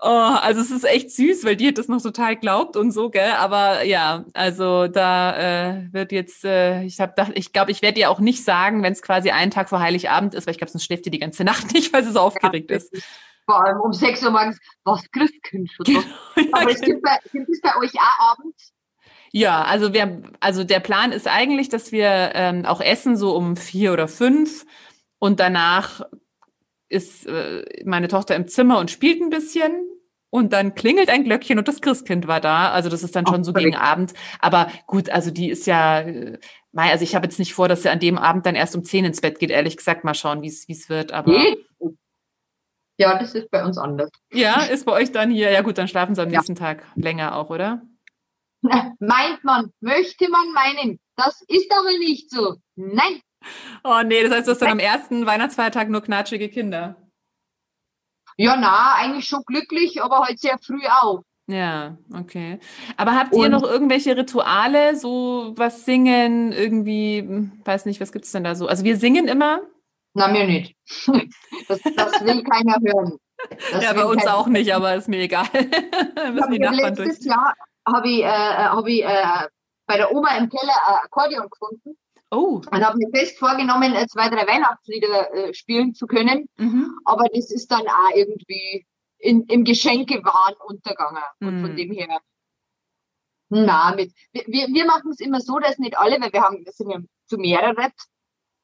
Oh, 0.02 0.08
also 0.08 0.60
es 0.60 0.72
ist 0.72 0.84
echt 0.84 1.12
süß, 1.12 1.44
weil 1.44 1.56
die 1.56 1.68
hat 1.68 1.78
das 1.78 1.88
noch 1.88 2.02
total 2.02 2.36
glaubt 2.36 2.76
und 2.76 2.90
so, 2.90 3.08
gell? 3.08 3.30
Aber 3.38 3.84
ja, 3.84 4.24
also 4.34 4.88
da 4.88 5.76
äh, 5.76 5.92
wird 5.92 6.10
jetzt, 6.10 6.44
äh, 6.44 6.82
ich 6.82 7.00
habe 7.00 7.12
gedacht, 7.12 7.32
ich 7.36 7.52
glaube, 7.52 7.70
ich 7.70 7.80
werde 7.80 8.00
ihr 8.00 8.10
auch 8.10 8.20
nicht 8.20 8.44
sagen, 8.44 8.82
wenn 8.82 8.92
es 8.92 9.02
quasi 9.02 9.30
einen 9.30 9.52
Tag 9.52 9.68
vor 9.68 9.78
Heiligabend 9.78 10.34
ist, 10.34 10.46
weil 10.46 10.52
ich 10.52 10.58
glaube, 10.58 10.72
sonst 10.72 10.84
schläft 10.84 11.06
ihr 11.06 11.12
die 11.12 11.20
ganze 11.20 11.44
Nacht 11.44 11.72
nicht, 11.72 11.92
weil 11.92 12.04
sie 12.04 12.12
so 12.12 12.20
aufgeregt 12.20 12.70
ja, 12.70 12.78
ist 12.78 12.90
vor 13.46 13.64
allem 13.64 13.80
um 13.80 13.92
6 13.92 14.22
Uhr 14.22 14.30
morgens, 14.30 14.58
was 14.84 15.02
Christkind 15.10 15.70
schon 15.72 15.86
ja, 15.94 16.02
Aber 16.52 16.70
es 16.70 16.80
gibt, 16.80 17.02
bei, 17.02 17.18
gibt 17.32 17.48
es 17.48 17.60
bei 17.60 17.76
euch 17.78 17.94
auch 17.94 18.32
abends? 18.32 18.72
Ja, 19.32 19.62
also 19.62 19.92
wir, 19.92 20.22
also 20.40 20.62
der 20.62 20.80
Plan 20.80 21.10
ist 21.10 21.26
eigentlich, 21.26 21.68
dass 21.68 21.90
wir 21.90 22.32
ähm, 22.34 22.64
auch 22.66 22.80
essen 22.80 23.16
so 23.16 23.34
um 23.34 23.56
vier 23.56 23.92
oder 23.92 24.06
fünf 24.06 24.64
und 25.18 25.40
danach 25.40 26.02
ist 26.88 27.26
äh, 27.26 27.64
meine 27.84 28.08
Tochter 28.08 28.36
im 28.36 28.46
Zimmer 28.46 28.78
und 28.78 28.90
spielt 28.90 29.20
ein 29.20 29.30
bisschen 29.30 29.72
und 30.30 30.52
dann 30.52 30.74
klingelt 30.74 31.10
ein 31.10 31.24
Glöckchen 31.24 31.58
und 31.58 31.68
das 31.68 31.80
Christkind 31.80 32.26
war 32.26 32.40
da. 32.40 32.70
Also 32.70 32.88
das 32.88 33.02
ist 33.02 33.14
dann 33.14 33.26
schon 33.26 33.42
Ach, 33.42 33.44
so 33.44 33.52
gegen 33.52 33.74
Abend. 33.74 34.14
Aber 34.40 34.68
gut, 34.86 35.08
also 35.10 35.30
die 35.30 35.48
ist 35.48 35.66
ja, 35.66 36.00
äh, 36.00 36.38
also 36.72 37.04
ich 37.04 37.14
habe 37.14 37.26
jetzt 37.26 37.38
nicht 37.38 37.54
vor, 37.54 37.68
dass 37.68 37.82
sie 37.82 37.88
an 37.88 38.00
dem 38.00 38.18
Abend 38.18 38.44
dann 38.44 38.56
erst 38.56 38.74
um 38.74 38.84
zehn 38.84 39.04
ins 39.04 39.20
Bett 39.20 39.38
geht. 39.38 39.50
Ehrlich 39.50 39.76
gesagt, 39.76 40.02
mal 40.02 40.14
schauen, 40.14 40.42
wie 40.42 40.48
es 40.48 40.88
wird. 40.88 41.12
Aber 41.12 41.30
nee. 41.30 41.56
Ja, 42.98 43.18
das 43.18 43.34
ist 43.34 43.50
bei 43.50 43.64
uns 43.64 43.76
anders. 43.76 44.10
Ja, 44.32 44.62
ist 44.62 44.86
bei 44.86 44.92
euch 44.92 45.10
dann 45.10 45.30
hier, 45.30 45.50
ja 45.50 45.62
gut, 45.62 45.78
dann 45.78 45.88
schlafen 45.88 46.14
sie 46.14 46.22
am 46.22 46.30
ja. 46.30 46.38
nächsten 46.38 46.54
Tag 46.54 46.84
länger 46.94 47.36
auch, 47.36 47.50
oder? 47.50 47.82
Meint 48.62 49.42
man, 49.42 49.70
möchte 49.80 50.28
man 50.28 50.52
meinen. 50.52 50.98
Das 51.16 51.42
ist 51.48 51.72
aber 51.72 51.90
nicht 51.98 52.30
so. 52.30 52.56
Nein. 52.76 53.20
Oh 53.82 54.00
nee, 54.04 54.22
das 54.22 54.32
heißt, 54.32 54.46
du 54.46 54.52
hast 54.52 54.62
dann 54.62 54.70
am 54.70 54.78
ersten 54.78 55.26
Weihnachtsfeiertag 55.26 55.88
nur 55.88 56.02
knatschige 56.02 56.48
Kinder. 56.48 56.96
Ja, 58.36 58.56
na, 58.56 58.94
eigentlich 58.94 59.26
schon 59.26 59.42
glücklich, 59.46 60.02
aber 60.02 60.20
halt 60.20 60.40
sehr 60.40 60.58
früh 60.58 60.86
auch. 61.02 61.22
Ja, 61.46 61.98
okay. 62.14 62.58
Aber 62.96 63.14
habt 63.14 63.36
ihr 63.36 63.50
noch 63.50 63.62
irgendwelche 63.62 64.16
Rituale, 64.16 64.96
so 64.96 65.52
was 65.56 65.84
singen, 65.84 66.52
irgendwie, 66.52 67.18
hm, 67.18 67.60
weiß 67.64 67.84
nicht, 67.84 68.00
was 68.00 68.12
gibt's 68.12 68.32
denn 68.32 68.44
da 68.44 68.54
so? 68.54 68.66
Also 68.66 68.84
wir 68.84 68.96
singen 68.96 69.28
immer, 69.28 69.60
na, 70.14 70.28
mir 70.28 70.46
nicht. 70.46 70.76
Das, 71.68 71.80
das 71.82 72.24
will 72.24 72.42
keiner 72.42 72.76
hören. 72.84 73.18
Das 73.72 73.82
ja, 73.82 73.92
bei 73.92 74.04
uns 74.04 74.26
auch 74.26 74.46
nicht, 74.48 74.74
aber 74.74 74.94
ist 74.94 75.08
mir 75.08 75.20
egal. 75.20 75.46
letztes 75.52 77.20
durch. 77.20 77.26
Jahr 77.26 77.54
habe 77.86 78.08
ich, 78.08 78.22
äh, 78.22 78.26
hab 78.26 78.86
ich 78.86 79.04
äh, 79.04 79.48
bei 79.86 79.96
der 79.96 80.12
Oma 80.12 80.36
im 80.36 80.48
Keller 80.48 80.74
ein 80.86 80.94
Akkordeon 81.04 81.48
gefunden. 81.48 81.96
Oh. 82.30 82.60
Und 82.70 82.84
habe 82.84 82.98
mir 82.98 83.08
fest 83.14 83.38
vorgenommen, 83.38 83.94
äh, 83.94 84.06
zwei, 84.06 84.28
drei 84.28 84.46
Weihnachtslieder 84.46 85.32
äh, 85.34 85.54
spielen 85.54 85.94
zu 85.94 86.06
können. 86.06 86.48
Mhm. 86.56 86.98
Aber 87.04 87.24
das 87.32 87.50
ist 87.50 87.70
dann 87.70 87.86
auch 87.86 88.10
irgendwie 88.14 88.86
in, 89.18 89.44
im 89.44 89.64
Geschenkewahn 89.64 90.54
untergegangen. 90.66 91.22
Mhm. 91.40 91.48
Und 91.48 91.60
von 91.60 91.72
mhm. 91.72 91.76
dem 91.76 91.92
her, 91.92 92.20
na, 93.50 93.94
mit, 93.94 94.12
wir, 94.32 94.66
wir 94.68 94.86
machen 94.86 95.12
es 95.12 95.20
immer 95.20 95.40
so, 95.40 95.58
dass 95.58 95.78
nicht 95.78 95.96
alle, 95.96 96.20
weil 96.20 96.32
wir 96.32 96.42
haben, 96.42 96.64
wir 96.64 96.72
sind 96.72 96.90
ja 96.90 96.98
zu 97.26 97.38
mehrere, 97.38 97.92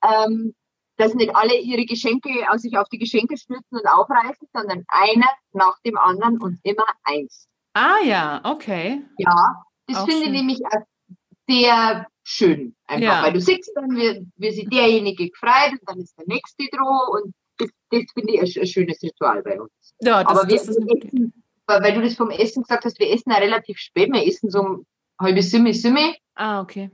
ähm, 0.02 0.54
dass 1.00 1.14
nicht 1.14 1.34
alle 1.34 1.56
ihre 1.58 1.86
Geschenke 1.86 2.30
aus 2.50 2.62
sich 2.62 2.76
auf 2.76 2.88
die 2.90 2.98
Geschenke 2.98 3.36
stürzen 3.36 3.78
und 3.78 3.86
aufreißen, 3.86 4.48
sondern 4.52 4.84
einer 4.88 5.28
nach 5.52 5.78
dem 5.84 5.96
anderen 5.96 6.38
und 6.40 6.58
immer 6.62 6.84
eins. 7.04 7.48
Ah 7.72 7.98
ja, 8.04 8.40
okay. 8.44 9.02
Ja, 9.18 9.64
das 9.86 9.98
auch 9.98 10.06
finde 10.06 10.24
ich 10.24 10.30
nämlich 10.30 10.60
sehr 11.48 12.06
schön. 12.22 12.76
Einfach, 12.86 13.02
ja. 13.02 13.22
weil 13.22 13.32
du 13.32 13.40
siehst 13.40 13.72
dann, 13.74 13.96
wie, 13.96 14.26
wie 14.36 14.50
sich 14.50 14.68
derjenige 14.68 15.30
gefreut 15.30 15.72
und 15.72 15.88
dann 15.88 16.00
ist 16.00 16.16
der 16.18 16.26
nächste 16.26 16.64
droh 16.70 17.16
und 17.16 17.34
das, 17.56 17.70
das 17.90 18.02
finde 18.12 18.34
ich 18.34 18.40
ein, 18.40 18.62
ein, 18.62 18.66
schönes 18.66 19.02
Ritual 19.02 19.42
bei 19.42 19.60
uns. 19.60 19.72
Ja, 20.00 20.22
das, 20.22 20.38
Aber 20.38 20.48
wir, 20.48 20.56
das 20.56 20.68
ist 20.68 20.78
essen, 20.78 21.32
weil 21.66 21.94
du 21.94 22.02
das 22.02 22.14
vom 22.14 22.30
Essen 22.30 22.62
gesagt 22.62 22.84
hast, 22.84 22.98
wir 22.98 23.10
essen 23.10 23.30
ja 23.30 23.38
relativ 23.38 23.78
spät, 23.78 24.12
wir 24.12 24.26
essen 24.26 24.50
so 24.50 24.60
um 24.60 24.86
halbe 25.18 25.42
Simme, 25.42 25.72
Simme. 25.72 26.14
Ah, 26.34 26.60
okay. 26.60 26.90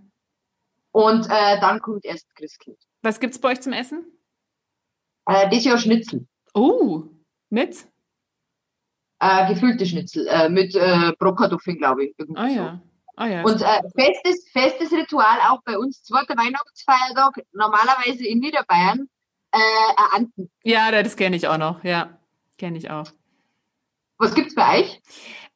Und 0.93 1.27
äh, 1.27 1.61
dann 1.61 1.81
kommt 1.81 2.05
erst 2.05 2.35
Christkind. 2.35 2.79
Was 3.07 3.21
gibt's 3.21 3.39
bei 3.39 3.51
euch 3.51 3.61
zum 3.61 3.73
Essen? 3.73 4.05
Äh, 5.27 5.49
das 5.49 5.63
Jahr 5.63 5.79
Schnitzel. 5.79 6.27
Oh, 6.55 7.05
mit? 7.51 7.87
Äh, 9.21 9.47
gefüllte 9.47 9.87
Schnitzel, 9.87 10.27
äh, 10.27 10.49
mit 10.49 10.75
äh, 10.75 11.13
Bratkartoffeln, 11.17 11.79
glaube 11.79 12.07
ich. 12.07 12.17
Ah 12.35 12.49
ja. 12.49 12.83
Ah, 13.15 13.29
ja, 13.29 13.45
und 13.45 13.63
äh, 13.63 13.81
festes, 13.97 14.49
festes 14.51 14.91
Ritual 14.91 15.39
auch 15.49 15.63
bei 15.65 15.79
uns, 15.79 16.03
zweiter 16.03 16.37
Weihnachtsfeiertag, 16.37 17.47
normalerweise 17.53 18.27
in 18.27 18.41
Niederbayern, 18.41 19.09
äh, 19.53 19.59
Anten. 20.13 20.51
Ja, 20.65 20.91
das 20.91 21.15
kenne 21.15 21.37
ich 21.37 21.47
auch 21.47 21.59
noch, 21.59 21.85
ja, 21.85 22.19
kenne 22.59 22.77
ich 22.77 22.91
auch. 22.91 23.13
Was 24.19 24.35
gibt's 24.35 24.55
bei 24.55 24.81
euch? 24.81 25.01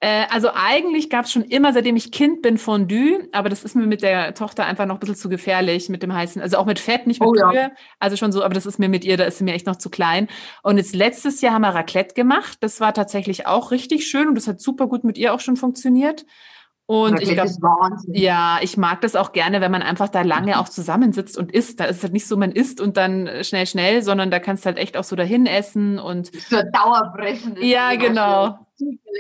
Äh, 0.01 0.25
also 0.31 0.49
eigentlich 0.55 1.11
gab 1.11 1.27
es 1.27 1.33
schon 1.33 1.43
immer, 1.43 1.75
seitdem 1.75 1.95
ich 1.95 2.11
Kind 2.11 2.41
bin, 2.41 2.57
Fondue, 2.57 3.29
aber 3.33 3.51
das 3.51 3.65
ist 3.65 3.77
mir 3.77 3.87
mit 3.87 4.03
der 4.03 4.33
Tochter 4.35 4.65
einfach 4.65 4.87
noch 4.87 4.97
ein 4.97 5.01
bisschen 5.01 5.17
zu 5.17 5.29
gefährlich 5.29 5.91
mit 5.91 6.03
dem 6.03 6.15
heißen, 6.15 6.41
also 6.41 6.57
auch 6.57 6.65
mit 6.65 6.79
Fett, 6.79 7.07
nicht 7.07 7.21
mit 7.21 7.29
Oh 7.29 7.35
ja. 7.35 7.71
Also 7.99 8.17
schon 8.17 8.33
so, 8.33 8.43
aber 8.43 8.55
das 8.55 8.65
ist 8.65 8.79
mir 8.79 8.89
mit 8.89 9.05
ihr, 9.05 9.19
da 9.19 9.25
ist 9.25 9.39
sie 9.39 9.45
mir 9.45 9.53
echt 9.53 9.67
noch 9.67 9.77
zu 9.77 9.91
klein. 9.91 10.29
Und 10.63 10.79
jetzt 10.79 10.95
letztes 10.95 11.43
Jahr 11.43 11.53
haben 11.53 11.63
wir 11.63 11.69
Raclette 11.69 12.15
gemacht. 12.15 12.59
Das 12.61 12.81
war 12.81 12.95
tatsächlich 12.95 13.47
auch 13.47 13.71
richtig 13.71 14.07
schön 14.07 14.29
und 14.29 14.35
das 14.35 14.47
hat 14.49 14.61
super 14.61 14.87
gut 14.87 15.05
mit 15.05 15.19
ihr 15.19 15.35
auch 15.35 15.41
schon 15.41 15.57
funktioniert. 15.57 16.25
Und 16.91 17.21
ich 17.23 17.29
Raclette 17.39 17.61
glaube, 17.61 17.97
ja, 18.09 18.59
ich 18.63 18.77
mag 18.77 19.01
das 19.03 19.15
auch 19.15 19.31
gerne, 19.31 19.61
wenn 19.61 19.71
man 19.71 19.81
einfach 19.81 20.09
da 20.09 20.23
lange 20.23 20.59
auch 20.59 20.69
zusammensitzt 20.69 21.39
und 21.39 21.53
isst. 21.53 21.79
Da 21.79 21.85
ist 21.85 21.99
es 21.99 22.03
halt 22.03 22.13
nicht 22.13 22.27
so, 22.27 22.37
man 22.37 22.51
isst 22.51 22.81
und 22.81 22.97
dann 22.97 23.29
äh, 23.29 23.45
schnell, 23.45 23.69
schnell, 23.69 24.03
sondern 24.03 24.33
da 24.33 24.41
kannst 24.41 24.65
du 24.65 24.67
halt 24.67 24.79
echt 24.79 24.97
auch 24.97 25.05
so 25.05 25.15
dahin 25.15 25.47
essen 25.47 26.01
und 26.01 26.35
So 26.35 26.57
ist 26.57 26.67
Ja, 27.63 27.95
genau. 27.95 28.67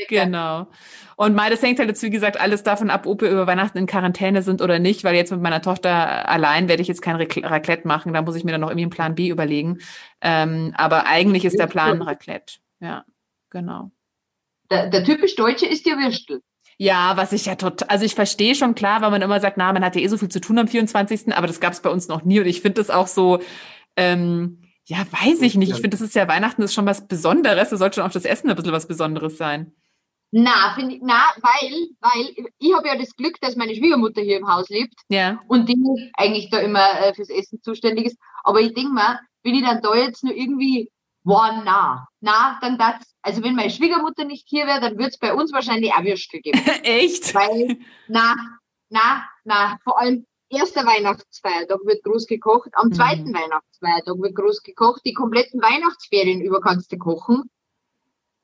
Genau. 0.08 0.66
Und 1.14 1.36
mal, 1.36 1.48
das 1.48 1.62
hängt 1.62 1.78
halt 1.78 1.88
jetzt, 1.88 2.02
wie 2.02 2.10
gesagt, 2.10 2.40
alles 2.40 2.64
davon 2.64 2.90
ab, 2.90 3.06
ob 3.06 3.22
wir 3.22 3.30
über 3.30 3.46
Weihnachten 3.46 3.78
in 3.78 3.86
Quarantäne 3.86 4.42
sind 4.42 4.62
oder 4.62 4.80
nicht, 4.80 5.04
weil 5.04 5.14
jetzt 5.14 5.30
mit 5.30 5.40
meiner 5.40 5.62
Tochter 5.62 6.28
allein 6.28 6.66
werde 6.66 6.82
ich 6.82 6.88
jetzt 6.88 7.02
kein 7.02 7.16
Rac- 7.16 7.48
Raclette 7.48 7.86
machen. 7.86 8.12
Da 8.14 8.22
muss 8.22 8.34
ich 8.34 8.42
mir 8.42 8.50
dann 8.50 8.62
noch 8.62 8.70
irgendwie 8.70 8.84
einen 8.84 8.90
Plan 8.90 9.14
B 9.14 9.28
überlegen. 9.28 9.78
Ähm, 10.20 10.72
aber 10.76 11.06
eigentlich 11.06 11.44
ist 11.44 11.56
der 11.60 11.68
Plan 11.68 12.02
Raclette. 12.02 12.54
Ja, 12.80 13.04
genau. 13.48 13.92
Der, 14.72 14.90
der 14.90 15.04
typisch 15.04 15.36
Deutsche 15.36 15.66
ist 15.66 15.86
ja 15.86 15.96
Würstel. 15.96 16.40
Ja, 16.82 17.14
was 17.18 17.32
ich 17.32 17.44
ja 17.44 17.56
total, 17.56 17.88
also 17.88 18.06
ich 18.06 18.14
verstehe 18.14 18.54
schon 18.54 18.74
klar, 18.74 19.02
weil 19.02 19.10
man 19.10 19.20
immer 19.20 19.38
sagt, 19.38 19.58
na, 19.58 19.70
man 19.70 19.84
hat 19.84 19.96
ja 19.96 20.00
eh 20.00 20.06
so 20.08 20.16
viel 20.16 20.30
zu 20.30 20.40
tun 20.40 20.58
am 20.58 20.66
24., 20.66 21.34
aber 21.34 21.46
das 21.46 21.60
gab 21.60 21.74
es 21.74 21.82
bei 21.82 21.90
uns 21.90 22.08
noch 22.08 22.24
nie 22.24 22.40
und 22.40 22.46
ich 22.46 22.62
finde 22.62 22.80
das 22.80 22.88
auch 22.88 23.06
so, 23.06 23.40
ähm, 23.96 24.62
ja, 24.86 24.98
weiß 25.10 25.42
ich 25.42 25.56
nicht. 25.56 25.68
Ich 25.68 25.76
finde, 25.76 25.90
das 25.90 26.00
ist 26.00 26.14
ja 26.14 26.26
Weihnachten 26.26 26.62
ist 26.62 26.72
schon 26.72 26.86
was 26.86 27.06
Besonderes. 27.06 27.68
Da 27.68 27.76
sollte 27.76 27.96
schon 27.96 28.08
auch 28.08 28.12
das 28.12 28.24
Essen 28.24 28.48
ein 28.48 28.56
bisschen 28.56 28.72
was 28.72 28.88
Besonderes 28.88 29.36
sein. 29.36 29.72
Na, 30.32 30.72
finde 30.74 30.94
ich, 30.94 31.00
na, 31.04 31.22
weil, 31.42 31.88
weil 32.00 32.46
ich 32.58 32.74
habe 32.74 32.88
ja 32.88 32.96
das 32.96 33.14
Glück, 33.14 33.38
dass 33.42 33.56
meine 33.56 33.74
Schwiegermutter 33.74 34.22
hier 34.22 34.38
im 34.38 34.48
Haus 34.48 34.70
lebt 34.70 34.94
Ja. 35.08 35.38
und 35.48 35.68
die 35.68 35.76
eigentlich 36.16 36.48
da 36.50 36.60
immer 36.60 36.88
äh, 37.02 37.12
fürs 37.14 37.28
Essen 37.28 37.60
zuständig 37.62 38.06
ist. 38.06 38.16
Aber 38.42 38.60
ich 38.60 38.72
denke 38.72 38.92
mal, 38.92 39.20
wenn 39.42 39.54
ich 39.54 39.62
dann 39.62 39.82
da 39.82 39.94
jetzt 39.94 40.24
nur 40.24 40.34
irgendwie, 40.34 40.90
wow, 41.24 41.62
na, 41.64 42.06
na, 42.20 42.58
dann 42.60 42.78
das, 42.78 43.14
also 43.22 43.42
wenn 43.42 43.54
meine 43.54 43.70
Schwiegermutter 43.70 44.24
nicht 44.24 44.46
hier 44.48 44.66
wäre, 44.66 44.80
dann 44.80 44.94
würde 44.96 45.08
es 45.10 45.18
bei 45.18 45.34
uns 45.34 45.52
wahrscheinlich 45.52 45.92
auch 45.92 46.02
Würstel 46.04 46.40
geben. 46.40 46.58
Echt? 46.84 47.34
Weil, 47.34 47.78
na, 48.08 48.34
na, 48.88 49.24
na, 49.44 49.78
vor 49.84 49.98
allem 50.00 50.26
erster 50.48 50.84
Weihnachtsfeiertag 50.84 51.78
wird 51.84 52.02
groß 52.02 52.26
gekocht, 52.26 52.70
am 52.72 52.88
Mhm. 52.88 52.92
zweiten 52.94 53.34
Weihnachtsfeiertag 53.34 54.16
wird 54.18 54.34
groß 54.34 54.62
gekocht, 54.62 55.02
die 55.04 55.12
kompletten 55.14 55.60
Weihnachtsferien 55.62 56.40
über 56.40 56.60
kannst 56.60 56.90
du 56.92 56.98
kochen, 56.98 57.50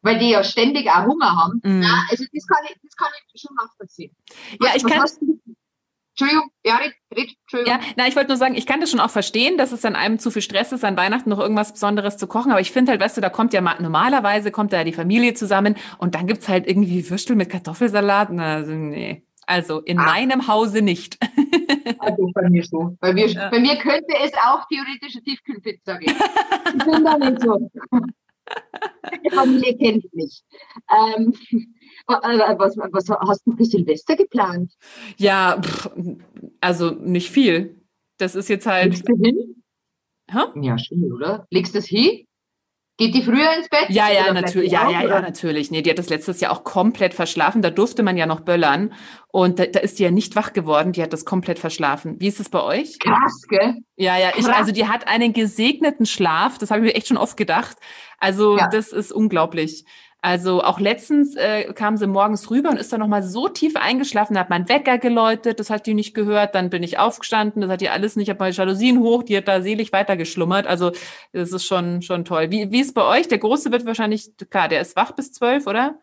weil 0.02 0.18
die 0.18 0.30
ja 0.30 0.44
ständig 0.44 0.88
auch 0.88 1.04
Hunger 1.06 1.34
haben. 1.34 1.60
Mhm. 1.64 1.80
Na, 1.80 2.04
also 2.10 2.24
das 2.32 2.46
kann 2.46 2.64
ich, 2.68 2.76
das 2.82 2.94
kann 2.96 3.08
ich 3.32 3.40
schon 3.40 3.56
nachvollziehen. 3.56 4.14
Ja, 4.60 4.68
Was- 4.68 4.76
ich 4.76 4.84
was 4.84 5.18
kann, 5.18 5.28
du- 5.28 5.54
Entschuldigung, 6.18 6.50
ja, 6.64 6.76
red, 6.76 6.94
red, 7.14 7.28
Entschuldigung. 7.42 7.78
Ja, 7.80 7.86
na, 7.96 8.06
ich 8.08 8.16
wollte 8.16 8.28
nur 8.28 8.38
sagen, 8.38 8.54
ich 8.54 8.66
kann 8.66 8.80
das 8.80 8.90
schon 8.90 9.00
auch 9.00 9.10
verstehen, 9.10 9.58
dass 9.58 9.70
es 9.72 9.84
an 9.84 9.94
einem 9.96 10.18
zu 10.18 10.30
viel 10.30 10.40
Stress 10.40 10.72
ist, 10.72 10.82
an 10.84 10.96
Weihnachten 10.96 11.28
noch 11.28 11.38
irgendwas 11.38 11.72
Besonderes 11.74 12.16
zu 12.16 12.26
kochen. 12.26 12.50
Aber 12.52 12.60
ich 12.60 12.72
finde 12.72 12.92
halt, 12.92 13.00
weißt 13.02 13.18
du, 13.18 13.20
da 13.20 13.28
kommt 13.28 13.52
ja 13.52 13.60
mal, 13.60 13.76
normalerweise 13.80 14.50
kommt 14.50 14.72
da 14.72 14.82
die 14.82 14.94
Familie 14.94 15.34
zusammen 15.34 15.76
und 15.98 16.14
dann 16.14 16.26
gibt's 16.26 16.48
halt 16.48 16.66
irgendwie 16.66 17.08
Würstel 17.10 17.36
mit 17.36 17.50
Kartoffelsalat. 17.50 18.30
Na, 18.32 18.54
also, 18.54 18.72
nee. 18.72 19.24
Also 19.46 19.80
in 19.80 19.98
Ah. 19.98 20.04
meinem 20.06 20.48
Hause 20.48 20.82
nicht. 20.82 21.18
Also 21.98 22.30
bei 22.34 22.48
mir 22.50 22.64
so. 22.64 22.96
Bei 23.00 23.12
mir, 23.12 23.26
Ja. 23.28 23.48
bei 23.48 23.58
mir 23.60 23.76
könnte 23.76 24.12
es 24.24 24.32
auch 24.34 24.64
theoretische 24.68 25.22
Tiefkühlpizza 25.22 25.96
geben. 25.98 26.14
Ich 26.78 26.84
bin 26.84 27.04
da 27.04 27.16
nicht 27.16 27.40
so. 27.42 27.70
Die 29.24 29.30
Familie 29.30 29.76
kennt 29.76 30.12
mich. 30.14 30.42
Ähm, 30.90 31.34
äh, 32.08 32.58
was, 32.58 32.76
was 32.76 33.08
hast 33.08 33.46
du 33.46 33.56
für 33.56 33.64
Silvester 33.64 34.16
geplant? 34.16 34.72
Ja, 35.16 35.60
pff, 35.60 35.90
also 36.60 36.90
nicht 36.90 37.30
viel. 37.30 37.80
Das 38.18 38.34
ist 38.34 38.48
jetzt 38.48 38.66
halt. 38.66 38.92
Legst 38.92 39.08
du 39.08 39.16
hin? 39.16 39.62
Hä? 40.30 40.38
Ja, 40.60 40.78
schön, 40.78 41.12
oder? 41.12 41.46
Legst 41.50 41.74
du 41.74 41.78
es 41.78 41.86
hin? 41.86 42.25
Geht 42.98 43.14
die 43.14 43.22
früher 43.22 43.52
ins 43.58 43.68
Bett? 43.68 43.86
Ja, 43.90 44.10
ja, 44.10 44.32
natürlich. 44.32 44.70
die 44.70 44.74
Ja, 44.74 44.90
ja, 44.90 45.02
ja, 45.06 45.20
natürlich. 45.20 45.70
Nee, 45.70 45.82
die 45.82 45.90
hat 45.90 45.98
das 45.98 46.08
letztes 46.08 46.40
Jahr 46.40 46.52
auch 46.52 46.64
komplett 46.64 47.12
verschlafen. 47.12 47.60
Da 47.60 47.68
durfte 47.68 48.02
man 48.02 48.16
ja 48.16 48.24
noch 48.24 48.40
böllern. 48.40 48.94
Und 49.28 49.58
da, 49.58 49.66
da 49.66 49.80
ist 49.80 49.98
die 49.98 50.04
ja 50.04 50.10
nicht 50.10 50.34
wach 50.34 50.54
geworden. 50.54 50.92
Die 50.92 51.02
hat 51.02 51.12
das 51.12 51.26
komplett 51.26 51.58
verschlafen. 51.58 52.16
Wie 52.20 52.28
ist 52.28 52.40
es 52.40 52.48
bei 52.48 52.62
euch? 52.62 52.98
Krass, 52.98 53.42
gell? 53.50 53.74
Ja, 53.96 54.16
ja, 54.16 54.30
ich, 54.34 54.46
also 54.48 54.72
die 54.72 54.88
hat 54.88 55.08
einen 55.08 55.34
gesegneten 55.34 56.06
Schlaf, 56.06 56.56
das 56.56 56.70
habe 56.70 56.80
ich 56.80 56.86
mir 56.86 56.96
echt 56.96 57.08
schon 57.08 57.18
oft 57.18 57.36
gedacht. 57.36 57.76
Also 58.18 58.56
Ja. 58.56 58.68
das 58.68 58.92
ist 58.92 59.12
unglaublich. 59.12 59.84
Also 60.26 60.60
auch 60.60 60.80
letztens 60.80 61.36
äh, 61.36 61.72
kam 61.72 61.96
sie 61.96 62.08
morgens 62.08 62.50
rüber 62.50 62.70
und 62.70 62.80
ist 62.80 62.92
dann 62.92 62.98
nochmal 62.98 63.22
so 63.22 63.46
tief 63.46 63.76
eingeschlafen, 63.76 64.34
da 64.34 64.40
hat 64.40 64.50
mein 64.50 64.68
Wecker 64.68 64.98
geläutet, 64.98 65.60
das 65.60 65.70
hat 65.70 65.86
die 65.86 65.94
nicht 65.94 66.14
gehört, 66.14 66.56
dann 66.56 66.68
bin 66.68 66.82
ich 66.82 66.98
aufgestanden, 66.98 67.62
das 67.62 67.70
hat 67.70 67.80
die 67.80 67.90
alles 67.90 68.16
nicht, 68.16 68.26
ich 68.26 68.30
habe 68.30 68.40
meine 68.40 68.52
Jalousien 68.52 68.98
hoch, 68.98 69.22
die 69.22 69.36
hat 69.36 69.46
da 69.46 69.62
selig 69.62 69.92
weitergeschlummert. 69.92 70.66
Also 70.66 70.90
das 71.32 71.52
ist 71.52 71.64
schon, 71.64 72.02
schon 72.02 72.24
toll. 72.24 72.50
Wie, 72.50 72.72
wie 72.72 72.80
ist 72.80 72.92
bei 72.92 73.04
euch? 73.04 73.28
Der 73.28 73.38
Große 73.38 73.70
wird 73.70 73.86
wahrscheinlich, 73.86 74.36
klar, 74.50 74.66
der 74.66 74.80
ist 74.80 74.96
wach 74.96 75.12
bis 75.12 75.30
zwölf, 75.30 75.68
oder? 75.68 75.96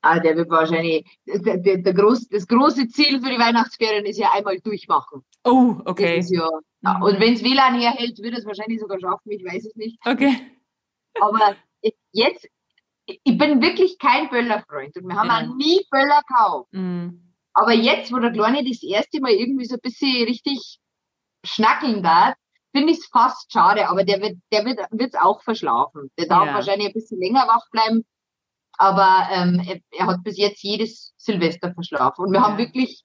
Ah, 0.00 0.18
der 0.20 0.38
wird 0.38 0.48
wahrscheinlich, 0.48 1.04
der, 1.26 1.58
der, 1.58 1.76
der 1.76 1.92
groß, 1.92 2.30
das 2.30 2.46
große 2.48 2.88
Ziel 2.88 3.20
für 3.20 3.28
die 3.28 3.38
Weihnachtsferien 3.38 4.06
ist 4.06 4.16
ja 4.16 4.30
einmal 4.34 4.58
durchmachen. 4.60 5.22
Oh, 5.44 5.74
okay. 5.84 6.24
ja, 6.30 6.48
Mhm. 6.80 7.02
und 7.02 7.20
wenn 7.20 7.34
es 7.34 7.44
WLAN 7.44 7.78
herhält, 7.78 8.22
wird 8.22 8.38
es 8.38 8.46
wahrscheinlich 8.46 8.80
sogar 8.80 8.98
schaffen, 8.98 9.30
ich 9.32 9.44
weiß 9.44 9.66
es 9.66 9.76
nicht. 9.76 9.98
Okay. 10.06 10.34
Aber 11.20 11.56
jetzt, 12.12 12.48
ich 13.22 13.38
bin 13.38 13.62
wirklich 13.62 13.98
kein 13.98 14.28
Böllerfreund 14.30 14.96
und 14.96 15.08
wir 15.08 15.16
haben 15.16 15.28
Ja. 15.28 15.38
auch 15.40 15.56
nie 15.56 15.80
Böller 15.90 16.20
gekauft. 16.28 16.68
Mm. 16.72 17.08
Aber 17.54 17.72
jetzt, 17.72 18.12
wo 18.12 18.18
der 18.18 18.32
Kleine 18.32 18.64
das 18.64 18.82
erste 18.82 19.20
Mal 19.20 19.32
irgendwie 19.32 19.64
so 19.64 19.74
ein 19.74 19.80
bisschen 19.82 20.24
richtig 20.24 20.78
schnackeln 21.44 22.02
darf, 22.02 22.34
finde 22.74 22.92
ich 22.92 22.98
es 22.98 23.06
fast 23.06 23.52
schade, 23.52 23.88
aber 23.88 24.04
der 24.04 24.20
wird 24.20 24.38
der 24.52 24.64
wird 24.64 24.78
wird's 24.92 25.16
auch 25.16 25.42
verschlafen. 25.42 26.10
Der 26.18 26.26
darf 26.26 26.46
Ja. 26.46 26.54
wahrscheinlich 26.54 26.88
ein 26.88 26.92
bisschen 26.92 27.18
länger 27.20 27.46
wach 27.48 27.64
bleiben, 27.72 28.04
aber 28.78 29.28
ähm, 29.32 29.60
er, 29.66 29.80
er 29.98 30.06
hat 30.06 30.22
bis 30.22 30.38
jetzt 30.38 30.62
jedes 30.62 31.12
Silvester 31.16 31.72
verschlafen. 31.74 32.24
Und 32.26 32.32
wir 32.32 32.40
Ja. 32.40 32.46
haben 32.46 32.58
wirklich, 32.58 33.02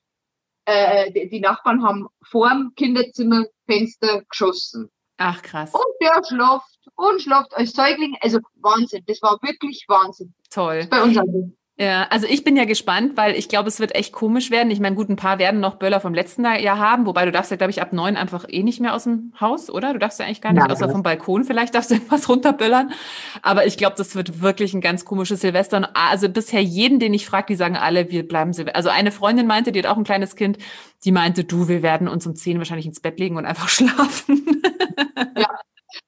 äh, 0.66 1.12
die, 1.12 1.30
die 1.30 1.40
Nachbarn 1.40 1.84
haben 1.84 2.08
vorm 2.24 2.74
Kinderzimmerfenster 2.76 4.24
geschossen. 4.30 4.90
Ach, 5.18 5.42
krass. 5.42 5.74
Und 5.74 5.84
der 6.02 6.22
schlaft 6.28 6.80
und 6.96 7.22
schlaft 7.22 7.56
als 7.56 7.72
Säugling. 7.72 8.18
Also 8.22 8.40
Wahnsinn, 8.56 9.04
das 9.08 9.22
war 9.22 9.38
wirklich 9.42 9.86
Wahnsinn. 9.88 10.34
Toll. 10.50 10.88
Bei 10.90 11.04
uns 11.04 11.18
also. 11.18 11.52
Ja, 11.78 12.08
also 12.10 12.26
ich 12.26 12.46
bin 12.46 12.56
ja 12.56 12.64
gespannt, 12.64 13.18
weil 13.18 13.36
ich 13.36 13.50
glaube, 13.50 13.68
es 13.68 13.82
wird 13.82 13.96
echt 13.96 14.14
komisch 14.14 14.50
werden. 14.50 14.72
Ich 14.72 14.80
meine, 14.80 14.96
gut, 14.96 15.10
ein 15.10 15.18
paar 15.18 15.40
werden 15.40 15.60
noch 15.60 15.76
Böller 15.76 16.00
vom 16.00 16.14
letzten 16.14 16.46
Jahr 16.46 16.80
haben, 16.80 17.06
wobei 17.06 17.26
du 17.26 17.34
darfst 17.34 17.52
ja, 17.52 17.58
glaube 17.58 17.72
ich, 17.72 17.82
ab 17.82 17.92
neun 17.92 18.16
einfach 18.16 18.46
eh 18.48 18.64
nicht 18.64 18.80
mehr 18.80 18.94
aus 18.94 19.04
dem 19.04 19.34
Haus, 19.42 19.70
oder? 19.70 19.92
Du 19.92 20.00
darfst 20.00 20.18
ja 20.22 20.26
eigentlich 20.26 20.40
gar 20.40 20.54
nicht, 20.54 20.62
Nein. 20.62 20.72
außer 20.72 20.90
vom 20.90 21.04
Balkon 21.04 21.44
vielleicht 21.44 21.76
darfst 21.76 21.92
du 21.92 21.96
irgendwas 21.96 22.30
runterböllern. 22.30 22.94
Aber 23.42 23.66
ich 23.66 23.76
glaube, 23.76 23.96
das 23.98 24.16
wird 24.16 24.42
wirklich 24.42 24.74
ein 24.74 24.80
ganz 24.80 25.04
komisches 25.04 25.42
Silvester. 25.42 25.76
Und 25.76 25.88
also 25.94 26.30
bisher 26.30 26.64
jeden, 26.64 27.00
den 27.00 27.14
ich 27.14 27.26
frage, 27.26 27.48
die 27.48 27.56
sagen 27.56 27.76
alle, 27.76 28.10
wir 28.10 28.26
bleiben 28.26 28.54
Silvester. 28.54 28.78
Also 28.78 28.88
eine 28.88 29.12
Freundin 29.12 29.46
meinte, 29.46 29.74
die 29.74 29.80
hat 29.80 29.88
auch 29.88 29.98
ein 29.98 30.06
kleines 30.06 30.38
Kind, 30.38 30.60
die 31.04 31.12
meinte, 31.12 31.44
du, 31.44 31.68
wir 31.68 31.84
werden 31.84 32.08
uns 32.08 32.26
um 32.26 32.36
zehn 32.36 32.58
wahrscheinlich 32.58 32.86
ins 32.86 33.02
Bett 33.02 33.20
legen 33.20 33.36
und 33.36 33.46
einfach 33.46 33.68
schlafen. 33.68 34.62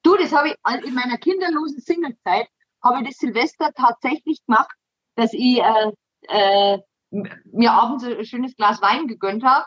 Du, 0.02 0.16
das 0.16 0.32
habe 0.32 0.48
ich 0.48 0.86
in 0.86 0.94
meiner 0.94 1.18
kinderlosen 1.18 1.80
Singlezeit, 1.80 2.46
habe 2.82 3.00
ich 3.02 3.08
das 3.08 3.18
Silvester 3.18 3.70
tatsächlich 3.74 4.40
gemacht, 4.46 4.70
dass 5.18 5.32
ich 5.32 5.58
äh, 5.58 5.92
äh, 6.28 6.78
mir 7.10 7.72
abends 7.72 8.04
ein 8.04 8.24
schönes 8.24 8.54
Glas 8.56 8.80
Wein 8.80 9.08
gegönnt 9.08 9.42
habe 9.42 9.66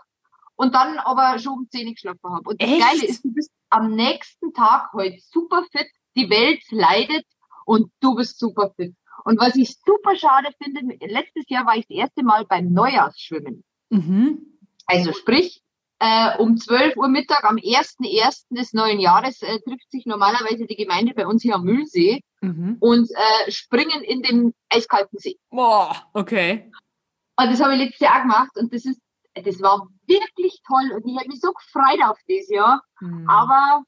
und 0.56 0.74
dann 0.74 0.98
aber 1.00 1.40
schon 1.40 1.60
um 1.60 1.70
10 1.70 1.88
Uhr 1.88 1.94
geschlafen 1.94 2.20
habe. 2.24 2.50
Und 2.50 2.62
das 2.62 2.70
Echt? 2.70 2.80
Geile 2.80 3.06
ist, 3.06 3.26
du 3.26 3.34
bist 3.34 3.52
am 3.70 3.94
nächsten 3.94 4.54
Tag 4.54 4.94
heute 4.94 5.18
super 5.20 5.64
fit, 5.72 5.88
die 6.16 6.30
Welt 6.30 6.62
leidet 6.70 7.26
und 7.66 7.92
du 8.00 8.16
bist 8.16 8.40
super 8.40 8.72
fit. 8.76 8.96
Und 9.24 9.40
was 9.40 9.56
ich 9.56 9.76
super 9.86 10.16
schade 10.16 10.50
finde, 10.62 10.96
letztes 11.06 11.44
Jahr 11.48 11.66
war 11.66 11.76
ich 11.76 11.86
das 11.88 11.98
erste 11.98 12.24
Mal 12.24 12.46
beim 12.46 12.72
Neujahrsschwimmen. 12.72 13.64
mhm. 13.90 14.58
Also 14.88 15.14
sprich, 15.14 15.62
äh, 16.04 16.36
um 16.40 16.58
12 16.58 16.98
Uhr 16.98 17.08
Mittag 17.08 17.44
am 17.44 17.58
1.1. 17.58 18.46
des 18.50 18.74
neuen 18.74 19.00
Jahres 19.00 19.42
äh, 19.44 19.60
trifft 19.60 19.92
sich 19.92 20.06
normalerweise 20.08 20.66
die 20.66 20.76
Gemeinde 20.76 21.14
bei 21.14 21.28
uns 21.28 21.44
hier 21.44 21.56
am 21.56 21.64
Mühlsee 21.64 22.22
Mhm. 22.44 22.78
und 22.80 23.08
äh, 23.12 23.52
springen 23.52 24.02
in 24.02 24.24
den 24.24 24.54
eiskalten 24.70 25.20
See. 25.20 25.38
Boah, 25.52 25.96
okay. 26.14 26.72
Und 27.38 27.52
das 27.52 27.62
habe 27.62 27.74
ich 27.76 27.80
letztes 27.82 28.00
Jahr 28.00 28.22
gemacht 28.24 28.50
und 28.56 28.74
das 28.74 28.84
ist, 28.86 29.00
das 29.36 29.62
war 29.62 29.88
wirklich 30.08 30.60
toll 30.68 30.92
und 30.96 31.08
ich 31.08 31.16
habe 31.20 31.28
mich 31.28 31.40
so 31.40 31.52
gefreut 31.52 32.00
auf 32.04 32.18
das 32.28 32.50
Jahr. 32.50 32.82
Mhm. 33.00 33.30
Aber 33.30 33.84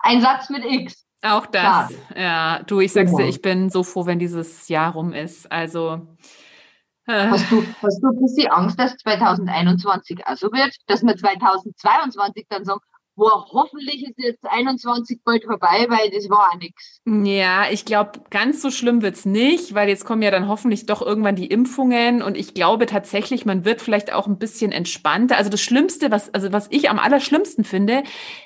ein 0.00 0.20
Satz 0.20 0.50
mit 0.50 0.64
X. 0.64 1.06
Auch 1.22 1.46
das. 1.46 1.62
Schade. 1.62 1.94
Ja, 2.16 2.62
du, 2.64 2.80
ich 2.80 2.92
sag's 2.92 3.12
dir, 3.12 3.18
Genau. 3.18 3.28
ich 3.28 3.40
bin 3.40 3.70
so 3.70 3.84
froh, 3.84 4.04
wenn 4.04 4.18
dieses 4.18 4.68
Jahr 4.68 4.92
rum 4.92 5.12
ist. 5.12 5.50
Also, 5.52 6.08
Hast 7.06 7.50
du, 7.50 7.62
hast 7.82 8.02
du 8.02 8.08
ein 8.08 8.20
bisschen 8.20 8.50
Angst, 8.50 8.78
dass 8.78 8.96
2021 8.96 10.26
auch 10.26 10.36
so 10.36 10.50
wird, 10.52 10.74
dass 10.86 11.02
wir 11.02 11.16
2022 11.16 12.46
dann 12.48 12.64
sagen, 12.64 12.80
boah, 13.16 13.46
hoffentlich 13.52 14.04
ist 14.04 14.18
jetzt 14.18 14.44
21 14.44 15.20
bald 15.24 15.44
vorbei, 15.44 15.86
weil 15.88 16.10
das 16.10 16.28
war 16.28 16.50
auch 16.50 16.58
nichts. 16.58 17.00
Ja, 17.06 17.70
ich 17.70 17.84
glaube, 17.84 18.20
ganz 18.30 18.60
so 18.60 18.70
schlimm 18.70 19.02
wird's 19.02 19.24
nicht, 19.24 19.74
weil 19.74 19.88
jetzt 19.88 20.04
kommen 20.04 20.22
ja 20.22 20.30
dann 20.30 20.48
hoffentlich 20.48 20.86
doch 20.86 21.02
irgendwann 21.02 21.36
die 21.36 21.46
Impfungen 21.46 22.22
und 22.22 22.36
ich 22.36 22.54
glaube 22.54 22.86
tatsächlich, 22.86 23.46
man 23.46 23.64
wird 23.64 23.80
vielleicht 23.82 24.12
auch 24.12 24.26
ein 24.26 24.38
bisschen 24.38 24.72
entspannter. 24.72 25.36
Also 25.36 25.50
das 25.50 25.60
Schlimmste, 25.60 26.10
was, 26.10 26.32
also 26.34 26.52
was 26.52 26.68
ich 26.70 26.90
am 26.90 26.98
allerschlimmsten 26.98 27.64
finde, 27.64 28.02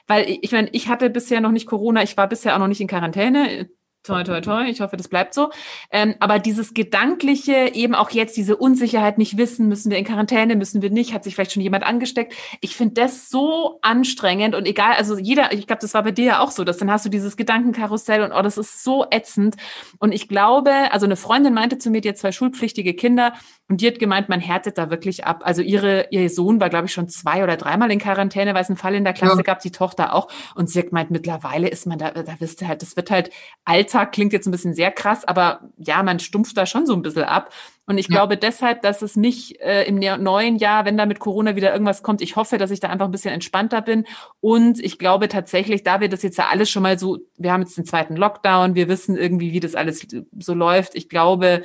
weil 0.06 0.28
ich, 0.28 0.42
ich 0.42 0.52
meine, 0.52 0.68
ich 0.72 0.88
hatte 0.88 1.10
bisher 1.10 1.40
noch 1.40 1.52
nicht 1.52 1.66
Corona, 1.66 2.02
ich 2.02 2.16
war 2.16 2.28
bisher 2.28 2.54
auch 2.54 2.58
noch 2.58 2.68
nicht 2.68 2.80
in 2.80 2.88
Quarantäne. 2.88 3.70
Toi, 4.04 4.22
toi, 4.22 4.40
toi. 4.40 4.64
Ich 4.64 4.80
hoffe, 4.80 4.96
das 4.96 5.08
bleibt 5.08 5.34
so. 5.34 5.50
Ähm, 5.90 6.14
aber 6.20 6.38
dieses 6.38 6.72
Gedankliche, 6.72 7.74
eben 7.74 7.94
auch 7.94 8.10
jetzt 8.10 8.38
diese 8.38 8.56
Unsicherheit 8.56 9.18
nicht 9.18 9.36
wissen, 9.36 9.68
müssen 9.68 9.90
wir 9.90 9.98
in 9.98 10.04
Quarantäne, 10.04 10.56
müssen 10.56 10.80
wir 10.80 10.88
nicht, 10.88 11.12
hat 11.12 11.24
sich 11.24 11.34
vielleicht 11.34 11.52
schon 11.52 11.62
jemand 11.62 11.84
angesteckt. 11.84 12.32
Ich 12.62 12.74
finde 12.74 12.94
das 12.94 13.28
so 13.28 13.80
anstrengend 13.82 14.54
und 14.54 14.66
egal, 14.66 14.94
also 14.94 15.18
jeder, 15.18 15.52
ich 15.52 15.66
glaube, 15.66 15.80
das 15.82 15.92
war 15.92 16.04
bei 16.04 16.12
dir 16.12 16.24
ja 16.24 16.40
auch 16.40 16.52
so, 16.52 16.64
dass 16.64 16.78
dann 16.78 16.90
hast 16.90 17.04
du 17.04 17.10
dieses 17.10 17.36
Gedankenkarussell 17.36 18.22
und 18.22 18.32
oh, 18.32 18.40
das 18.40 18.56
ist 18.56 18.82
so 18.82 19.04
ätzend. 19.10 19.56
Und 19.98 20.12
ich 20.12 20.26
glaube, 20.26 20.72
also 20.90 21.04
eine 21.04 21.16
Freundin 21.16 21.52
meinte 21.52 21.76
zu 21.76 21.90
mir, 21.90 22.00
die 22.00 22.08
hat 22.08 22.16
zwei 22.18 22.32
schulpflichtige 22.32 22.94
Kinder 22.94 23.34
und 23.68 23.82
die 23.82 23.88
hat 23.88 23.98
gemeint, 23.98 24.30
man 24.30 24.40
härtet 24.40 24.78
da 24.78 24.88
wirklich 24.88 25.26
ab. 25.26 25.42
Also 25.44 25.60
ihre, 25.60 26.06
ihr 26.10 26.30
Sohn 26.30 26.60
war, 26.60 26.70
glaube 26.70 26.86
ich, 26.86 26.94
schon 26.94 27.08
zwei 27.08 27.44
oder 27.44 27.58
dreimal 27.58 27.90
in 27.90 27.98
Quarantäne, 27.98 28.54
weil 28.54 28.62
es 28.62 28.70
einen 28.70 28.78
Fall 28.78 28.94
in 28.94 29.04
der 29.04 29.12
Klasse 29.12 29.36
ja. 29.36 29.42
gab, 29.42 29.60
die 29.60 29.72
Tochter 29.72 30.14
auch. 30.14 30.28
Und 30.54 30.70
sie 30.70 30.78
hat 30.78 30.86
gemeint, 30.86 31.10
mittlerweile 31.10 31.68
ist 31.68 31.86
man 31.86 31.98
da, 31.98 32.12
da 32.12 32.36
wisst 32.38 32.62
ihr 32.62 32.68
halt, 32.68 32.80
das 32.80 32.96
wird 32.96 33.10
halt 33.10 33.30
Alltag 33.66 33.87
Alltag 33.88 34.12
klingt 34.12 34.32
jetzt 34.32 34.46
ein 34.46 34.50
bisschen 34.50 34.74
sehr 34.74 34.90
krass, 34.90 35.24
aber 35.24 35.60
ja, 35.78 36.02
man 36.02 36.18
stumpft 36.18 36.56
da 36.56 36.66
schon 36.66 36.86
so 36.86 36.92
ein 36.92 37.02
bisschen 37.02 37.24
ab. 37.24 37.52
Und 37.86 37.96
ich 37.96 38.08
ja. 38.08 38.16
glaube 38.16 38.36
deshalb, 38.36 38.82
dass 38.82 39.00
es 39.00 39.16
mich 39.16 39.60
äh, 39.62 39.84
im 39.84 39.98
neuen 39.98 40.56
Jahr, 40.56 40.84
wenn 40.84 40.98
da 40.98 41.06
mit 41.06 41.20
Corona 41.20 41.56
wieder 41.56 41.72
irgendwas 41.72 42.02
kommt, 42.02 42.20
ich 42.20 42.36
hoffe, 42.36 42.58
dass 42.58 42.70
ich 42.70 42.80
da 42.80 42.88
einfach 42.88 43.06
ein 43.06 43.10
bisschen 43.10 43.32
entspannter 43.32 43.80
bin. 43.80 44.04
Und 44.40 44.78
ich 44.78 44.98
glaube 44.98 45.28
tatsächlich, 45.28 45.84
da 45.84 46.00
wir 46.00 46.10
das 46.10 46.22
jetzt 46.22 46.36
ja 46.36 46.48
alles 46.50 46.68
schon 46.68 46.82
mal 46.82 46.98
so, 46.98 47.18
wir 47.38 47.50
haben 47.50 47.62
jetzt 47.62 47.78
den 47.78 47.86
zweiten 47.86 48.16
Lockdown, 48.16 48.74
wir 48.74 48.88
wissen 48.88 49.16
irgendwie, 49.16 49.52
wie 49.52 49.60
das 49.60 49.74
alles 49.74 50.06
so 50.38 50.52
läuft. 50.52 50.94
Ich 50.96 51.08
glaube, 51.08 51.62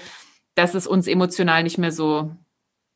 dass 0.56 0.76
es 0.76 0.88
uns 0.88 1.08
emotional 1.08 1.64
nicht 1.64 1.78
mehr 1.78 1.92
so 1.92 2.32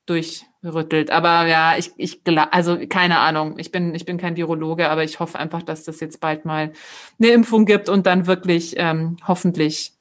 durchrüttelt. 0.08 1.12
Aber 1.12 1.46
ja, 1.46 1.78
ich, 1.78 1.92
ich, 1.98 2.22
also 2.52 2.80
keine 2.88 3.20
Ahnung. 3.20 3.60
Ich 3.60 3.72
bin, 3.72 3.94
ich 3.94 4.06
bin 4.06 4.18
kein 4.18 4.36
Virologe, 4.36 4.90
aber 4.90 5.04
ich 5.04 5.20
hoffe 5.20 5.38
einfach, 5.38 5.62
dass 5.62 5.84
das 5.84 6.00
jetzt 6.00 6.20
bald 6.20 6.46
mal 6.46 6.74
eine 7.20 7.30
Impfung 7.30 7.66
gibt 7.66 7.90
und 7.90 8.06
dann 8.06 8.26
wirklich 8.26 8.74
ähm, 8.78 9.18
hoffentlich 9.28 9.94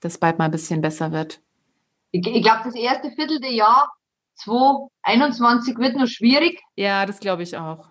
das 0.00 0.18
bald 0.18 0.38
mal 0.38 0.46
ein 0.46 0.50
bisschen 0.50 0.80
besser 0.80 1.12
wird. 1.12 1.40
Ich, 2.10 2.26
ich 2.26 2.42
glaube, 2.42 2.62
das 2.64 2.74
erste 2.74 3.10
Viertel 3.10 3.40
der 3.40 3.52
Jahr 3.52 3.92
2021 4.36 5.78
wird 5.78 5.96
noch 5.96 6.06
schwierig. 6.06 6.60
Ja, 6.76 7.06
das 7.06 7.20
glaube 7.20 7.42
ich 7.42 7.56
auch. 7.56 7.88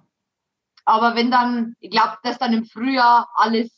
Aber 0.86 1.16
wenn 1.16 1.32
dann, 1.32 1.76
ich 1.80 1.92
glaube, 1.92 2.18
dass 2.24 2.38
dann 2.38 2.54
im 2.54 2.66
Frühjahr 2.66 3.30
alles, 3.36 3.72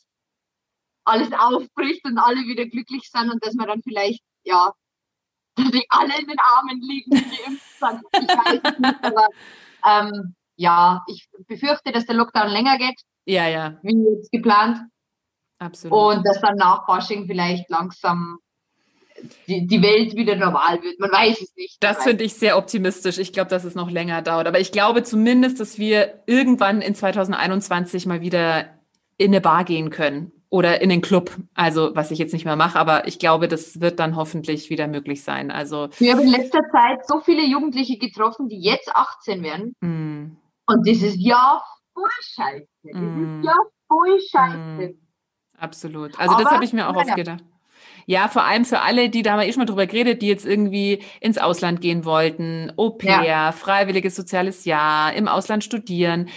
alles 1.03 1.32
aufbricht 1.34 2.03
und 2.05 2.17
alle 2.17 2.41
wieder 2.46 2.65
glücklich 2.65 3.10
sind 3.12 3.32
und 3.32 3.46
dass 3.46 3.53
man 3.53 3.67
dann 3.67 3.82
vielleicht, 3.84 4.24
ja, 4.44 4.74
die 5.57 5.85
alle 5.89 6.19
in 6.19 6.27
den 6.27 6.38
Armen 6.39 6.81
liegen, 6.81 7.12
die 7.12 7.21
geimpft 7.21 7.79
sind. 7.79 8.01
Ich 8.13 8.29
weiß 8.29 8.59
es 8.63 8.79
nicht, 8.79 9.03
aber 9.03 9.27
ähm, 9.88 10.35
ja, 10.55 11.03
ich 11.07 11.27
befürchte, 11.47 11.91
dass 11.91 12.05
der 12.05 12.15
Lockdown 12.15 12.50
länger 12.50 12.77
geht. 12.77 13.00
Ja, 13.25 13.47
ja. 13.47 13.77
Wie 13.81 13.95
jetzt 14.15 14.31
geplant. 14.31 14.79
Absolut. 15.59 16.17
Und 16.17 16.27
dass 16.27 16.41
dann 16.41 16.55
nach 16.57 16.85
Fasching 16.85 17.27
vielleicht 17.27 17.69
langsam 17.69 18.39
die, 19.47 19.65
die 19.65 19.81
Welt 19.81 20.15
wieder 20.15 20.35
normal 20.35 20.81
wird. 20.83 21.00
Man 21.00 21.12
weiß 21.12 21.41
es 21.41 21.55
nicht. 21.55 21.77
Das 21.79 22.03
finde 22.03 22.25
ich 22.25 22.33
sehr 22.33 22.57
optimistisch. 22.57 23.17
Ich 23.17 23.31
glaube, 23.31 23.50
dass 23.50 23.63
es 23.63 23.75
noch 23.75 23.89
länger 23.89 24.21
dauert. 24.21 24.47
Aber 24.47 24.59
ich 24.59 24.71
glaube 24.71 25.03
zumindest, 25.03 25.59
dass 25.59 25.77
wir 25.77 26.24
irgendwann 26.25 26.81
in 26.81 26.95
2021 26.95 28.05
mal 28.05 28.21
wieder 28.21 28.69
in 29.17 29.31
eine 29.31 29.41
Bar 29.41 29.63
gehen 29.63 29.89
können 29.89 30.31
oder 30.55 30.79
in 30.81 30.88
den 30.88 31.01
Club. 31.01 31.35
Also, 31.53 31.93
was 31.95 32.12
ich 32.12 32.17
jetzt 32.17 32.31
nicht 32.31 32.45
mehr 32.45 32.55
mache, 32.55 32.79
aber 32.79 33.07
ich 33.07 33.19
glaube, 33.19 33.50
das 33.50 33.81
wird 33.81 34.00
dann 34.00 34.15
hoffentlich 34.15 34.69
wieder 34.69 34.88
möglich 34.88 35.21
sein. 35.21 35.51
Also, 35.51 35.89
wir 35.97 36.13
haben 36.13 36.21
in 36.21 36.29
letzter 36.29 36.62
Zeit 36.71 37.05
so 37.05 37.19
viele 37.19 37.45
Jugendliche 37.45 37.97
getroffen, 37.97 38.47
die 38.47 38.62
jetzt 38.62 38.89
18 38.95 39.43
werden. 39.43 39.75
Mm. 39.81 40.38
Und 40.65 40.88
das 40.88 41.01
ist 41.01 41.17
ja 41.19 41.62
voll 41.93 42.09
scheiße. 42.21 42.67
Das 42.83 43.01
mm. 43.01 43.39
ist 43.39 43.45
ja 43.45 43.55
voll 43.89 44.19
scheiße. 44.31 44.93
Mm. 44.93 45.00
Absolut. 45.57 46.17
Also, 46.17 46.35
aber, 46.35 46.43
das 46.43 46.53
habe 46.53 46.63
ich 46.63 46.71
mir 46.71 46.88
auch 46.88 46.95
oft 46.95 47.15
gedacht. 47.15 47.43
Ja, 48.05 48.29
vor 48.29 48.45
allem 48.45 48.63
für 48.63 48.79
alle, 48.79 49.09
die 49.09 49.24
da 49.24 49.31
haben 49.31 49.41
wir 49.41 49.47
eh 49.47 49.51
schon 49.51 49.59
mal 49.59 49.65
drüber 49.65 49.88
geredet, 49.88 50.22
die 50.22 50.27
jetzt 50.29 50.46
irgendwie 50.46 51.03
ins 51.20 51.37
Ausland 51.37 51.81
gehen 51.81 52.05
wollten, 52.05 52.72
Au 52.77 52.91
pair, 52.91 53.25
ja. 53.25 53.51
freiwilliges 53.51 54.15
soziales 54.15 54.63
Jahr, 54.63 55.11
im 55.13 55.27
Ausland 55.27 55.65
studieren. 55.65 56.29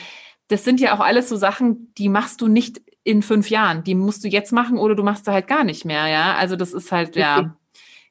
Das 0.48 0.64
sind 0.64 0.81
ja 0.81 0.96
auch 0.96 1.00
alles 1.00 1.28
so 1.28 1.37
Sachen, 1.37 1.94
die 1.98 2.09
machst 2.09 2.40
du 2.40 2.48
nicht 2.48 2.81
in 3.04 3.22
fünf 3.22 3.50
Jahren. 3.50 3.84
Die 3.84 3.94
musst 3.94 4.24
du 4.24 4.28
jetzt 4.28 4.52
machen 4.52 4.78
oder 4.78 4.94
du 4.94 5.02
machst 5.02 5.24
sie 5.24 5.32
halt 5.32 5.46
gar 5.46 5.64
nicht 5.64 5.84
mehr, 5.84 6.06
ja. 6.08 6.34
Also 6.34 6.56
das 6.56 6.72
ist 6.72 6.92
halt, 6.92 7.16
ja. 7.16 7.56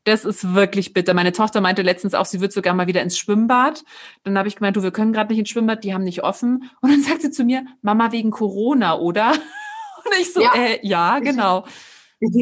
Das 0.03 0.23
ist 0.23 0.53
wirklich 0.53 0.93
bitter. 0.93 1.13
Meine 1.13 1.33
Tochter 1.33 1.59
meinte 1.59 1.81
letztens 1.81 2.13
auch, 2.13 2.25
sie 2.25 2.39
wird 2.39 2.53
sogar 2.53 2.73
mal 2.73 2.87
wieder 2.87 3.01
ins 3.01 3.17
Schwimmbad. 3.17 3.83
Dann 4.23 4.37
habe 4.37 4.47
ich 4.47 4.55
gemeint, 4.55 4.77
du, 4.77 4.81
wir 4.81 4.91
können 4.91 5.11
gerade 5.11 5.33
nicht 5.33 5.39
ins 5.39 5.49
Schwimmbad, 5.49 5.83
die 5.83 5.93
haben 5.93 6.05
nicht 6.05 6.23
offen. 6.23 6.71
Und 6.81 6.91
dann 6.91 7.01
sagt 7.03 7.21
sie 7.21 7.31
zu 7.31 7.43
mir, 7.43 7.65
Mama 7.81 8.13
wegen 8.13 8.31
Corona, 8.31 8.97
oder? 8.97 9.31
Und 10.05 10.13
ich 10.21 10.31
so, 10.31 10.41
ja, 10.41 10.53
äh, 10.55 10.79
ja 10.81 11.19
genau. 11.19 11.65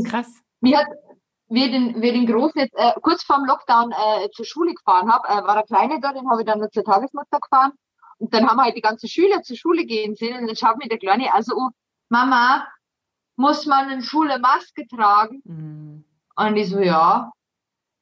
Krass. 0.07 0.27
Mir 0.61 0.77
hat, 0.77 0.87
wir 1.49 1.71
den, 1.71 2.01
wir 2.01 2.13
den 2.13 2.27
Groß 2.27 2.51
jetzt 2.53 2.75
äh, 2.75 2.91
kurz 3.01 3.23
vorm 3.23 3.45
Lockdown 3.45 3.91
äh, 3.91 4.29
zur 4.29 4.45
Schule 4.45 4.73
gefahren 4.75 5.11
habe, 5.11 5.27
äh, 5.27 5.47
war 5.47 5.55
der 5.55 5.63
Kleine 5.63 5.99
da, 5.99 6.13
den 6.13 6.29
habe 6.29 6.41
ich 6.41 6.45
dann 6.45 6.59
nur 6.59 6.69
zur 6.69 6.83
Tagesmutter 6.83 7.39
gefahren. 7.39 7.71
Und 8.17 8.33
dann 8.33 8.47
haben 8.47 8.57
wir 8.57 8.63
halt 8.63 8.77
die 8.77 8.81
ganze 8.81 9.07
Schüler 9.07 9.41
zur 9.41 9.57
Schule 9.57 9.85
gehen 9.85 10.15
sehen 10.15 10.39
und 10.39 10.47
dann 10.47 10.55
schaut 10.55 10.77
mir 10.77 10.87
der 10.87 10.99
Kleine 10.99 11.33
also 11.33 11.71
Mama, 12.09 12.67
muss 13.35 13.65
man 13.65 13.89
in 13.89 14.01
Schule 14.01 14.39
Maske 14.39 14.87
tragen? 14.87 15.41
Mhm. 15.43 16.05
Und 16.35 16.57
ich 16.57 16.69
so, 16.69 16.79
ja. 16.79 17.31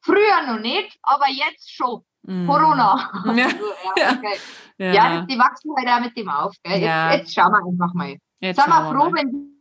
Früher 0.01 0.47
noch 0.47 0.59
nicht, 0.59 0.97
aber 1.01 1.29
jetzt 1.29 1.71
schon. 1.71 2.03
Mhm. 2.23 2.47
Corona. 2.47 3.11
Ja. 3.35 3.47
ja, 3.97 4.11
okay. 4.11 4.37
ja. 4.77 4.93
ja, 4.93 5.21
die 5.21 5.37
wachsen 5.37 5.71
halt 5.77 5.87
auch 5.87 6.05
mit 6.05 6.17
dem 6.17 6.29
auf. 6.29 6.53
Jetzt, 6.65 6.81
jetzt 6.81 7.33
schauen 7.33 7.51
wir 7.51 7.65
einfach 7.65 7.93
mal. 7.93 8.17
Jetzt 8.39 8.61
Sind 8.61 8.69
wir 8.69 8.91
froh, 8.91 9.11
wenn 9.13 9.53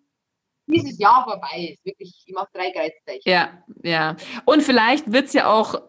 dieses 0.67 0.99
Jahr 0.99 1.25
vorbei 1.25 1.73
ist. 1.73 1.85
Wirklich, 1.85 2.25
ich 2.27 2.35
mache 2.35 2.49
drei 2.53 2.71
Geizzeichen. 2.71 3.23
Ja, 3.25 3.51
ja. 3.83 4.17
Und 4.45 4.63
vielleicht 4.63 5.11
wird 5.13 5.27
es 5.27 5.33
ja 5.33 5.47
auch 5.47 5.81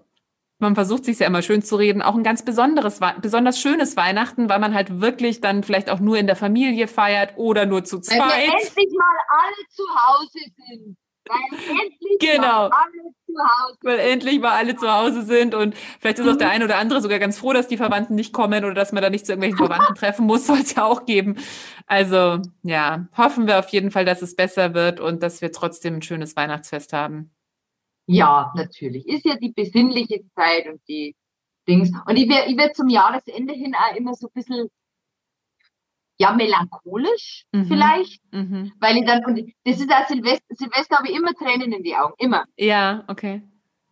man 0.64 0.76
versucht 0.76 1.06
sich 1.06 1.20
ja 1.20 1.28
immer 1.28 1.44
schön 1.44 1.62
zu 1.62 1.76
reden, 1.76 2.02
auch 2.02 2.16
ein 2.16 2.24
ganz 2.24 2.44
besonderes, 2.44 3.00
besonders 3.22 3.60
schönes 3.60 3.96
Weihnachten, 3.96 4.50
weil 4.50 4.60
man 4.60 4.74
halt 4.74 5.00
wirklich 5.00 5.42
dann 5.42 5.64
vielleicht 5.64 5.90
auch 5.90 6.00
nur 6.00 6.18
in 6.18 6.26
der 6.26 6.36
Familie 6.36 6.88
feiert 6.88 7.34
oder 7.38 7.68
nur 7.68 7.84
zu 7.84 8.00
zweit. 8.00 8.20
Weil 8.20 8.48
wir 8.48 8.54
endlich 8.54 8.94
mal 8.98 9.18
alle 9.30 9.68
zu 9.70 9.84
Hause 9.84 10.40
sind. 10.56 10.98
Weil 11.26 11.60
endlich 11.70 12.20
genau. 12.20 12.70
mal 12.70 12.72
alle 12.72 13.14
zu 13.26 13.34
Hause 13.38 13.78
sind. 13.80 13.90
Weil 13.90 14.00
endlich 14.00 14.40
mal 14.40 14.52
alle 14.52 14.76
zu 14.76 14.92
Hause 14.92 15.22
sind 15.24 15.56
und 15.56 15.76
vielleicht 16.00 16.20
ist 16.20 16.28
auch 16.28 16.38
der 16.38 16.50
eine 16.50 16.66
oder 16.66 16.78
andere 16.78 17.02
sogar 17.02 17.20
ganz 17.20 17.38
froh, 17.38 17.54
dass 17.54 17.68
die 17.68 17.78
Verwandten 17.78 18.16
nicht 18.16 18.34
kommen 18.34 18.66
oder 18.66 18.74
dass 18.74 18.92
man 18.92 19.04
da 19.04 19.10
nicht 19.10 19.26
zu 19.26 19.34
irgendwelchen 19.34 19.58
Verwandten 19.58 19.96
treffen 20.00 20.26
muss, 20.26 20.48
soll 20.48 20.60
es 20.60 20.76
ja 20.76 20.86
auch 20.86 21.06
geben. 21.06 21.38
Also 21.86 22.40
ja, 22.64 23.08
hoffen 23.16 23.48
wir 23.48 23.60
auf 23.60 23.70
jeden 23.70 23.92
Fall, 23.92 24.06
dass 24.06 24.22
es 24.22 24.36
besser 24.36 24.74
wird 24.74 25.00
und 25.00 25.22
dass 25.22 25.42
wir 25.42 25.52
trotzdem 25.52 25.96
ein 25.96 26.02
schönes 26.02 26.36
Weihnachtsfest 26.36 26.94
haben. 26.94 27.33
Ja, 28.06 28.52
natürlich. 28.56 29.08
Ist 29.08 29.26
ja 29.26 29.36
die 29.36 29.52
besinnliche 29.52 30.24
Zeit 30.36 30.68
und 30.68 30.82
die 30.88 31.16
Dings. 31.68 31.92
Und 32.06 32.16
ich 32.18 32.30
werde 32.30 32.52
ich 32.52 32.58
werd 32.58 32.76
zum 32.76 32.90
Jahresende 32.90 33.54
hin 33.54 33.76
auch 33.76 33.96
immer 33.96 34.14
so 34.14 34.28
ein 34.28 34.34
bisschen, 34.34 34.70
ja, 36.18 36.34
melancholisch 36.34 37.46
mhm. 37.52 37.66
vielleicht. 37.66 38.22
Mhm. 38.32 38.74
Weil 38.80 38.98
ich 38.98 39.06
dann, 39.06 39.24
und 39.26 39.54
das 39.64 39.80
ist 39.80 39.92
auch 39.92 40.08
Silvester, 40.08 40.46
Silvester 40.50 40.98
habe 40.98 41.10
ich 41.10 41.16
immer 41.16 41.34
Tränen 41.34 41.72
in 41.72 41.84
die 41.84 41.96
Augen, 41.96 42.14
immer. 42.18 42.46
Ja, 42.58 43.04
okay. 43.08 43.42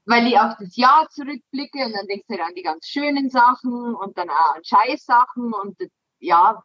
Weil 0.05 0.27
ich 0.27 0.37
auf 0.37 0.55
das 0.59 0.75
Jahr 0.75 1.07
zurückblicke 1.09 1.85
und 1.85 1.93
dann 1.93 2.07
denkst 2.07 2.25
du 2.27 2.33
halt 2.33 2.47
an 2.47 2.55
die 2.55 2.63
ganz 2.63 2.87
schönen 2.87 3.29
Sachen 3.29 3.95
und 3.95 4.17
dann 4.17 4.29
auch 4.29 4.55
an 4.55 4.63
Scheißsachen 4.63 5.53
und 5.53 5.77
ja, 6.19 6.61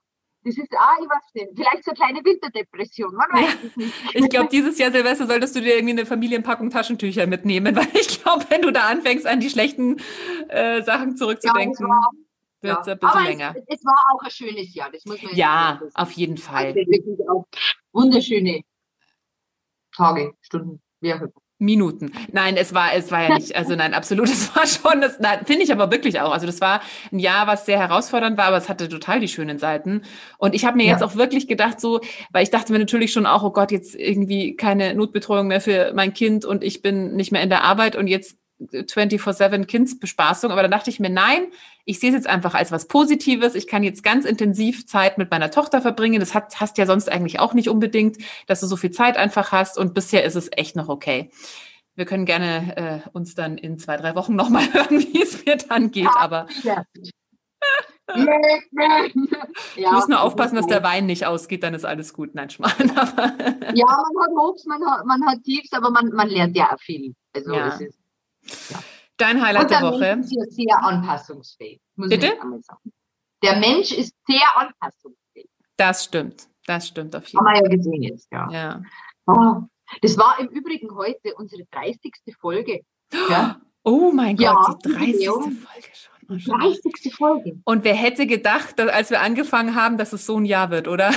das 0.47 0.57
ist 0.57 0.73
auch, 0.73 1.03
ich 1.03 1.09
weiß 1.09 1.35
nicht, 1.35 1.49
vielleicht 1.57 1.85
so 1.85 1.91
eine 1.91 1.97
kleine 1.97 2.25
Winterdepression, 2.25 3.15
man 3.15 3.29
weiß 3.33 3.53
ja. 3.53 3.69
es 3.69 3.77
nicht. 3.77 3.95
Ich 4.15 4.29
glaube, 4.29 4.49
dieses 4.49 4.79
Jahr 4.79 4.93
Silvester 4.93 5.27
solltest 5.27 5.57
du 5.57 5.61
dir 5.61 5.75
irgendwie 5.75 5.93
eine 5.95 6.07
Familienpackung 6.07 6.71
Taschentücher 6.71 7.27
mitnehmen, 7.27 7.75
weil 7.77 7.89
ich 7.95 8.23
glaube, 8.23 8.45
wenn 8.49 8.63
du 8.63 8.71
da 8.71 8.87
anfängst, 8.87 9.27
an 9.27 9.41
die 9.41 9.51
schlechten 9.51 9.97
äh, 10.49 10.83
Sachen 10.83 11.17
zurückzudenken, 11.17 11.89
ja, 11.89 12.11
wird 12.61 12.81
es 12.81 12.87
ja. 12.87 12.93
ein 12.93 12.99
bisschen 13.01 13.19
Aber 13.19 13.29
länger. 13.29 13.55
Es, 13.57 13.79
es, 13.79 13.85
war 13.85 13.97
auch 14.15 14.23
ein 14.23 14.31
schönes 14.31 14.73
Jahr, 14.73 14.91
das 14.93 15.05
muss 15.05 15.21
man 15.21 15.35
Ja, 15.35 15.79
sagen. 15.81 15.91
auf 15.95 16.13
jeden 16.13 16.37
Fall. 16.37 16.67
Also 16.67 16.77
wirklich 16.77 17.29
auch 17.29 17.47
wunderschöne 17.93 18.63
Tage, 19.97 20.33
Stunden, 20.43 20.81
wie 21.01 21.13
auch 21.13 21.21
immer. 21.23 21.33
Minuten. 21.59 22.12
Nein, 22.33 22.57
es 22.57 22.75
war, 22.75 22.95
es 22.95 23.11
war 23.11 23.23
ja 23.23 23.35
nicht, 23.35 23.57
also 23.57 23.75
nein, 23.75 23.95
absolut, 23.95 24.29
es 24.31 24.55
war 24.55 24.66
schon, 24.66 25.01
das 25.01 25.19
finde 25.47 25.62
ich 25.62 25.73
aber 25.73 25.90
wirklich 25.90 26.21
auch. 26.21 26.33
Also 26.33 26.47
das 26.47 26.61
war 26.61 26.83
ein 27.11 27.19
Jahr, 27.19 27.47
was 27.47 27.64
sehr 27.66 27.79
herausfordernd 27.79 28.37
war, 28.37 28.47
aber 28.47 28.59
es 28.59 28.69
hatte 28.69 28.88
total 28.88 29.21
die 29.21 29.29
schönen 29.29 29.59
Seiten. 29.59 30.03
Und 30.38 30.55
ich 30.55 30.64
habe 30.64 30.77
mir 30.77 30.85
ja. 30.85 30.92
jetzt 30.92 31.03
auch 31.03 31.16
wirklich 31.16 31.49
gedacht, 31.49 31.81
so, 31.81 32.01
weil 32.31 32.42
ich 32.42 32.51
dachte 32.51 32.73
mir 32.73 32.79
natürlich 32.79 33.12
schon 33.12 33.27
auch, 33.27 33.42
oh 33.42 33.51
Gott, 33.51 33.73
jetzt 33.73 33.95
irgendwie 33.95 34.55
keine 34.55 34.95
Notbetreuung 34.95 35.47
mehr 35.47 35.61
für 35.61 35.92
mein 35.95 36.12
Kind 36.12 36.45
und 36.45 36.62
ich 36.62 36.83
bin 36.83 37.16
nicht 37.16 37.33
mehr 37.33 37.42
in 37.42 37.49
der 37.49 37.64
Arbeit 37.64 37.97
und 37.97 38.07
jetzt 38.07 38.37
24-7 38.61 39.66
Kindsbespaßung. 39.66 40.51
Aber 40.51 40.62
dann 40.62 40.71
dachte 40.71 40.90
ich 40.90 41.01
mir, 41.01 41.11
nein, 41.11 41.49
ich 41.85 42.01
sehe 42.01 42.11
es 42.11 42.16
jetzt 42.16 42.27
einfach 42.27 42.55
als 42.55 42.73
was 42.73 42.88
Positives. 42.88 43.55
Ich 43.55 43.66
kann 43.66 43.83
jetzt 43.83 44.03
ganz 44.03 44.25
intensiv 44.25 44.87
Zeit 44.87 45.19
mit 45.19 45.31
meiner 45.31 45.51
Tochter 45.51 45.81
verbringen. 45.81 46.21
Das 46.21 46.35
hat, 46.35 46.59
hast 46.61 46.79
ja 46.79 46.87
sonst 46.87 47.11
eigentlich 47.11 47.38
auch 47.38 47.55
nicht 47.55 47.69
unbedingt, 47.69 48.19
dass 48.47 48.61
du 48.61 48.66
so 48.66 48.77
viel 48.77 48.90
Zeit 48.90 49.16
einfach 49.16 49.53
hast. 49.53 49.79
Und 49.79 49.95
bisher 49.95 50.25
ist 50.25 50.37
es 50.37 50.49
echt 50.53 50.77
noch 50.77 50.88
okay. 50.88 51.31
Wir 51.95 52.05
können 52.05 52.27
gerne 52.27 52.77
äh, 53.07 53.09
uns 53.12 53.35
dann 53.35 53.57
in 53.57 53.79
zwei, 53.79 53.97
drei 53.97 54.14
Wochen 54.14 54.37
nochmal 54.37 54.64
hören, 54.73 55.01
wie 55.01 55.23
es 55.23 55.45
mir 55.45 55.57
dann 55.57 55.90
geht. 55.90 56.09
Aber 56.19 56.47
ja. 56.62 56.85
ich 59.77 59.90
muss 59.90 60.09
nur 60.09 60.21
aufpassen, 60.21 60.57
dass 60.57 60.66
der 60.66 60.83
Wein 60.83 61.07
nicht 61.07 61.27
ausgeht, 61.27 61.62
dann 61.62 61.75
ist 61.75 61.85
alles 61.85 62.12
gut. 62.12 62.35
Nein, 62.35 62.51
Schmarrn. 62.51 62.75
ja, 63.75 63.87
man 63.87 64.25
hat 64.25 64.31
Hochs, 64.37 64.64
man 64.66 64.85
hat, 64.87 65.07
man 65.07 65.27
hat 65.27 65.42
Tiefs, 65.42 65.73
aber 65.73 65.90
man, 65.90 66.09
man 66.11 66.29
lernt 66.29 66.57
ja 66.57 66.73
auch 66.73 66.81
viel. 66.81 67.14
Also 67.35 67.55
ja. 67.55 67.69
es 67.69 67.81
ist, 67.81 67.99
ja. 68.71 68.83
Dein 69.17 69.43
Highlight 69.43 69.71
der 69.71 69.83
Woche. 69.83 69.99
Mensch 69.99 70.27
ist 70.27 70.37
ja 70.37 70.45
sehr 70.51 70.85
anpassungsfähig. 70.85 71.81
Bitte? 71.97 72.35
Der 73.43 73.57
Mensch 73.57 73.93
ist 73.93 74.15
sehr 74.27 74.57
anpassungsfähig. 74.57 75.49
Das 75.77 76.05
stimmt. 76.05 76.49
Das 76.67 76.89
stimmt 76.89 77.15
auf 77.15 77.27
jeden 77.27 77.45
Fall. 77.45 77.55
Haben 77.55 77.65
wir 77.65 77.71
ja 77.71 77.77
gesehen 77.77 78.03
jetzt, 78.03 78.29
ja. 78.33 78.51
ja. 78.51 78.83
Oh, 79.27 79.63
das 80.03 80.19
war 80.19 80.39
im 80.41 80.49
Übrigen 80.49 80.95
heute 80.95 81.35
unsere 81.37 81.65
30. 81.71 82.13
Folge. 82.41 82.81
Ja? 83.31 83.61
Oh 83.89 84.11
mein 84.11 84.37
Gott, 84.37 84.45
ja, 84.45 84.79
die 84.85 84.93
30. 84.95 85.29
Folge 85.29 86.41
schon. 86.41 86.59
30. 86.59 87.15
Folge. 87.15 87.61
Und 87.65 87.85
wer 87.85 87.95
hätte 87.95 88.27
gedacht, 88.27 88.81
dass, 88.81 88.89
als 88.89 89.11
wir 89.11 89.21
angefangen 89.21 89.77
haben, 89.77 89.97
dass 89.97 90.13
es 90.13 90.27
so 90.27 90.37
ein 90.41 90.45
Jahr 90.45 90.71
wird, 90.71 90.89
oder? 90.89 91.13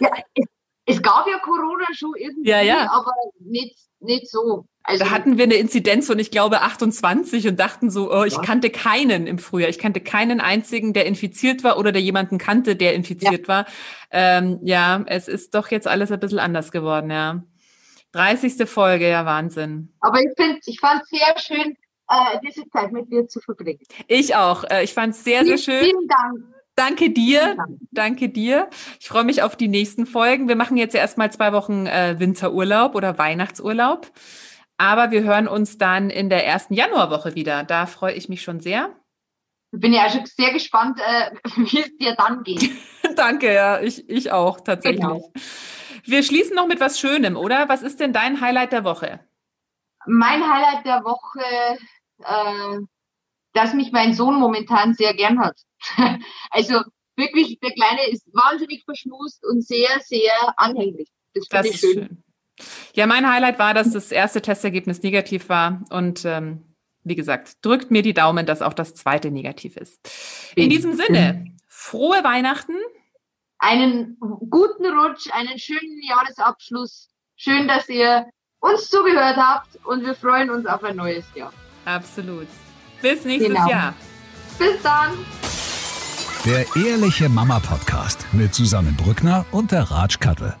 Ja, 0.00 0.10
es, 0.34 0.46
es 0.86 1.00
gab 1.00 1.28
ja 1.28 1.38
Corona 1.38 1.86
schon 1.92 2.14
irgendwie, 2.16 2.50
ja, 2.50 2.60
ja. 2.60 2.90
aber 2.90 3.12
nicht, 3.38 3.76
nicht 4.04 4.30
so. 4.30 4.66
Also, 4.84 5.04
da 5.04 5.10
hatten 5.10 5.38
wir 5.38 5.44
eine 5.44 5.54
Inzidenz 5.54 6.08
von, 6.08 6.18
ich 6.18 6.30
glaube, 6.30 6.62
28 6.62 7.46
und 7.46 7.60
dachten 7.60 7.88
so, 7.88 8.12
oh, 8.12 8.24
ich 8.24 8.34
ja. 8.34 8.40
kannte 8.42 8.70
keinen 8.70 9.26
im 9.26 9.38
Frühjahr. 9.38 9.70
Ich 9.70 9.78
kannte 9.78 10.00
keinen 10.00 10.40
einzigen, 10.40 10.92
der 10.92 11.06
infiziert 11.06 11.62
war 11.62 11.78
oder 11.78 11.92
der 11.92 12.02
jemanden 12.02 12.38
kannte, 12.38 12.74
der 12.74 12.94
infiziert 12.94 13.42
ja. 13.42 13.48
war. 13.48 13.66
Ähm, 14.10 14.58
ja, 14.62 15.04
es 15.06 15.28
ist 15.28 15.54
doch 15.54 15.70
jetzt 15.70 15.86
alles 15.86 16.10
ein 16.10 16.18
bisschen 16.18 16.40
anders 16.40 16.72
geworden, 16.72 17.10
ja. 17.10 17.44
30. 18.12 18.68
Folge, 18.68 19.08
ja, 19.08 19.24
Wahnsinn. 19.24 19.92
Aber 20.00 20.18
ich 20.20 20.30
finde, 20.36 20.58
ich 20.66 20.80
fand 20.80 21.02
es 21.02 21.08
sehr 21.08 21.38
schön, 21.38 21.76
äh, 22.08 22.38
diese 22.44 22.68
Zeit 22.68 22.92
mit 22.92 23.10
dir 23.10 23.26
zu 23.26 23.40
verbringen. 23.40 23.80
Ich 24.08 24.34
auch. 24.34 24.64
Äh, 24.64 24.84
ich 24.84 24.92
fand 24.92 25.14
es 25.14 25.24
sehr, 25.24 25.44
sehr 25.44 25.58
schön. 25.58 25.84
Vielen 25.84 26.08
Dank. 26.08 26.61
Danke 26.74 27.10
dir. 27.10 27.56
Danke 27.90 28.28
dir. 28.28 28.70
Ich 28.98 29.08
freue 29.08 29.24
mich 29.24 29.42
auf 29.42 29.56
die 29.56 29.68
nächsten 29.68 30.06
Folgen. 30.06 30.48
Wir 30.48 30.56
machen 30.56 30.76
jetzt 30.76 30.94
ja 30.94 31.00
erstmal 31.00 31.30
zwei 31.30 31.52
Wochen 31.52 31.86
äh, 31.86 32.18
Winterurlaub 32.18 32.94
oder 32.94 33.18
Weihnachtsurlaub. 33.18 34.10
Aber 34.78 35.10
wir 35.10 35.22
hören 35.22 35.48
uns 35.48 35.78
dann 35.78 36.10
in 36.10 36.30
der 36.30 36.46
ersten 36.46 36.74
Januarwoche 36.74 37.34
wieder. 37.34 37.62
Da 37.62 37.86
freue 37.86 38.14
ich 38.14 38.28
mich 38.28 38.42
schon 38.42 38.60
sehr. 38.60 38.90
Ich 39.72 39.80
bin 39.80 39.92
ja 39.92 40.08
schon 40.10 40.26
sehr 40.26 40.52
gespannt, 40.52 40.98
äh, 41.00 41.30
wie 41.56 41.80
es 41.80 41.96
dir 41.98 42.14
dann 42.16 42.42
geht. 42.42 42.70
Danke, 43.16 43.52
ja, 43.52 43.80
ich, 43.80 44.08
ich 44.08 44.32
auch 44.32 44.60
tatsächlich. 44.60 45.00
Genau. 45.00 45.32
Wir 46.04 46.22
schließen 46.22 46.56
noch 46.56 46.66
mit 46.66 46.80
was 46.80 46.98
Schönem, 46.98 47.36
oder? 47.36 47.68
Was 47.68 47.82
ist 47.82 48.00
denn 48.00 48.12
dein 48.12 48.40
Highlight 48.40 48.72
der 48.72 48.84
Woche? 48.84 49.20
Mein 50.06 50.42
Highlight 50.42 50.84
der 50.84 51.04
Woche, 51.04 51.78
äh, 52.18 52.78
dass 53.52 53.74
mich 53.74 53.92
mein 53.92 54.14
Sohn 54.14 54.38
momentan 54.38 54.94
sehr 54.94 55.14
gern 55.14 55.40
hat. 55.40 55.56
also 56.50 56.80
wirklich, 57.16 57.58
der 57.60 57.72
Kleine 57.72 58.08
ist 58.10 58.26
wahnsinnig 58.32 58.84
verschmust 58.84 59.44
und 59.44 59.64
sehr, 59.64 60.00
sehr 60.00 60.32
anhänglich. 60.56 61.08
Das, 61.34 61.48
das 61.48 61.66
ist 61.66 61.80
schön. 61.80 61.92
schön. 61.92 62.24
Ja, 62.94 63.06
mein 63.06 63.30
Highlight 63.30 63.58
war, 63.58 63.74
dass 63.74 63.92
das 63.92 64.12
erste 64.12 64.42
Testergebnis 64.42 65.02
negativ 65.02 65.48
war 65.48 65.82
und 65.90 66.24
ähm, 66.24 66.76
wie 67.04 67.14
gesagt, 67.16 67.64
drückt 67.64 67.90
mir 67.90 68.02
die 68.02 68.14
Daumen, 68.14 68.46
dass 68.46 68.62
auch 68.62 68.74
das 68.74 68.94
zweite 68.94 69.30
negativ 69.30 69.76
ist. 69.76 70.52
In 70.54 70.70
diesem 70.70 70.94
Sinne, 70.94 71.56
frohe 71.66 72.22
Weihnachten, 72.22 72.76
einen 73.58 74.18
guten 74.18 74.86
Rutsch, 74.86 75.28
einen 75.32 75.58
schönen 75.58 76.02
Jahresabschluss. 76.02 77.08
Schön, 77.36 77.68
dass 77.68 77.88
ihr 77.88 78.28
uns 78.60 78.90
zugehört 78.90 79.36
habt 79.36 79.78
und 79.84 80.04
wir 80.04 80.14
freuen 80.14 80.50
uns 80.50 80.66
auf 80.66 80.82
ein 80.84 80.96
neues 80.96 81.24
Jahr. 81.34 81.52
Absolut. 81.84 82.48
Bis 83.02 83.24
nächstes 83.24 83.52
genau. 83.52 83.68
Jahr. 83.68 83.94
Bis 84.58 84.80
dann. 84.82 85.12
Der 86.44 86.64
Ehrliche 86.76 87.28
Mama 87.28 87.60
Podcast 87.60 88.26
mit 88.32 88.54
Susanne 88.54 88.92
Brückner 88.92 89.44
und 89.50 89.72
der 89.72 89.90
Ratsch 89.90 90.18
Kattel. 90.20 90.56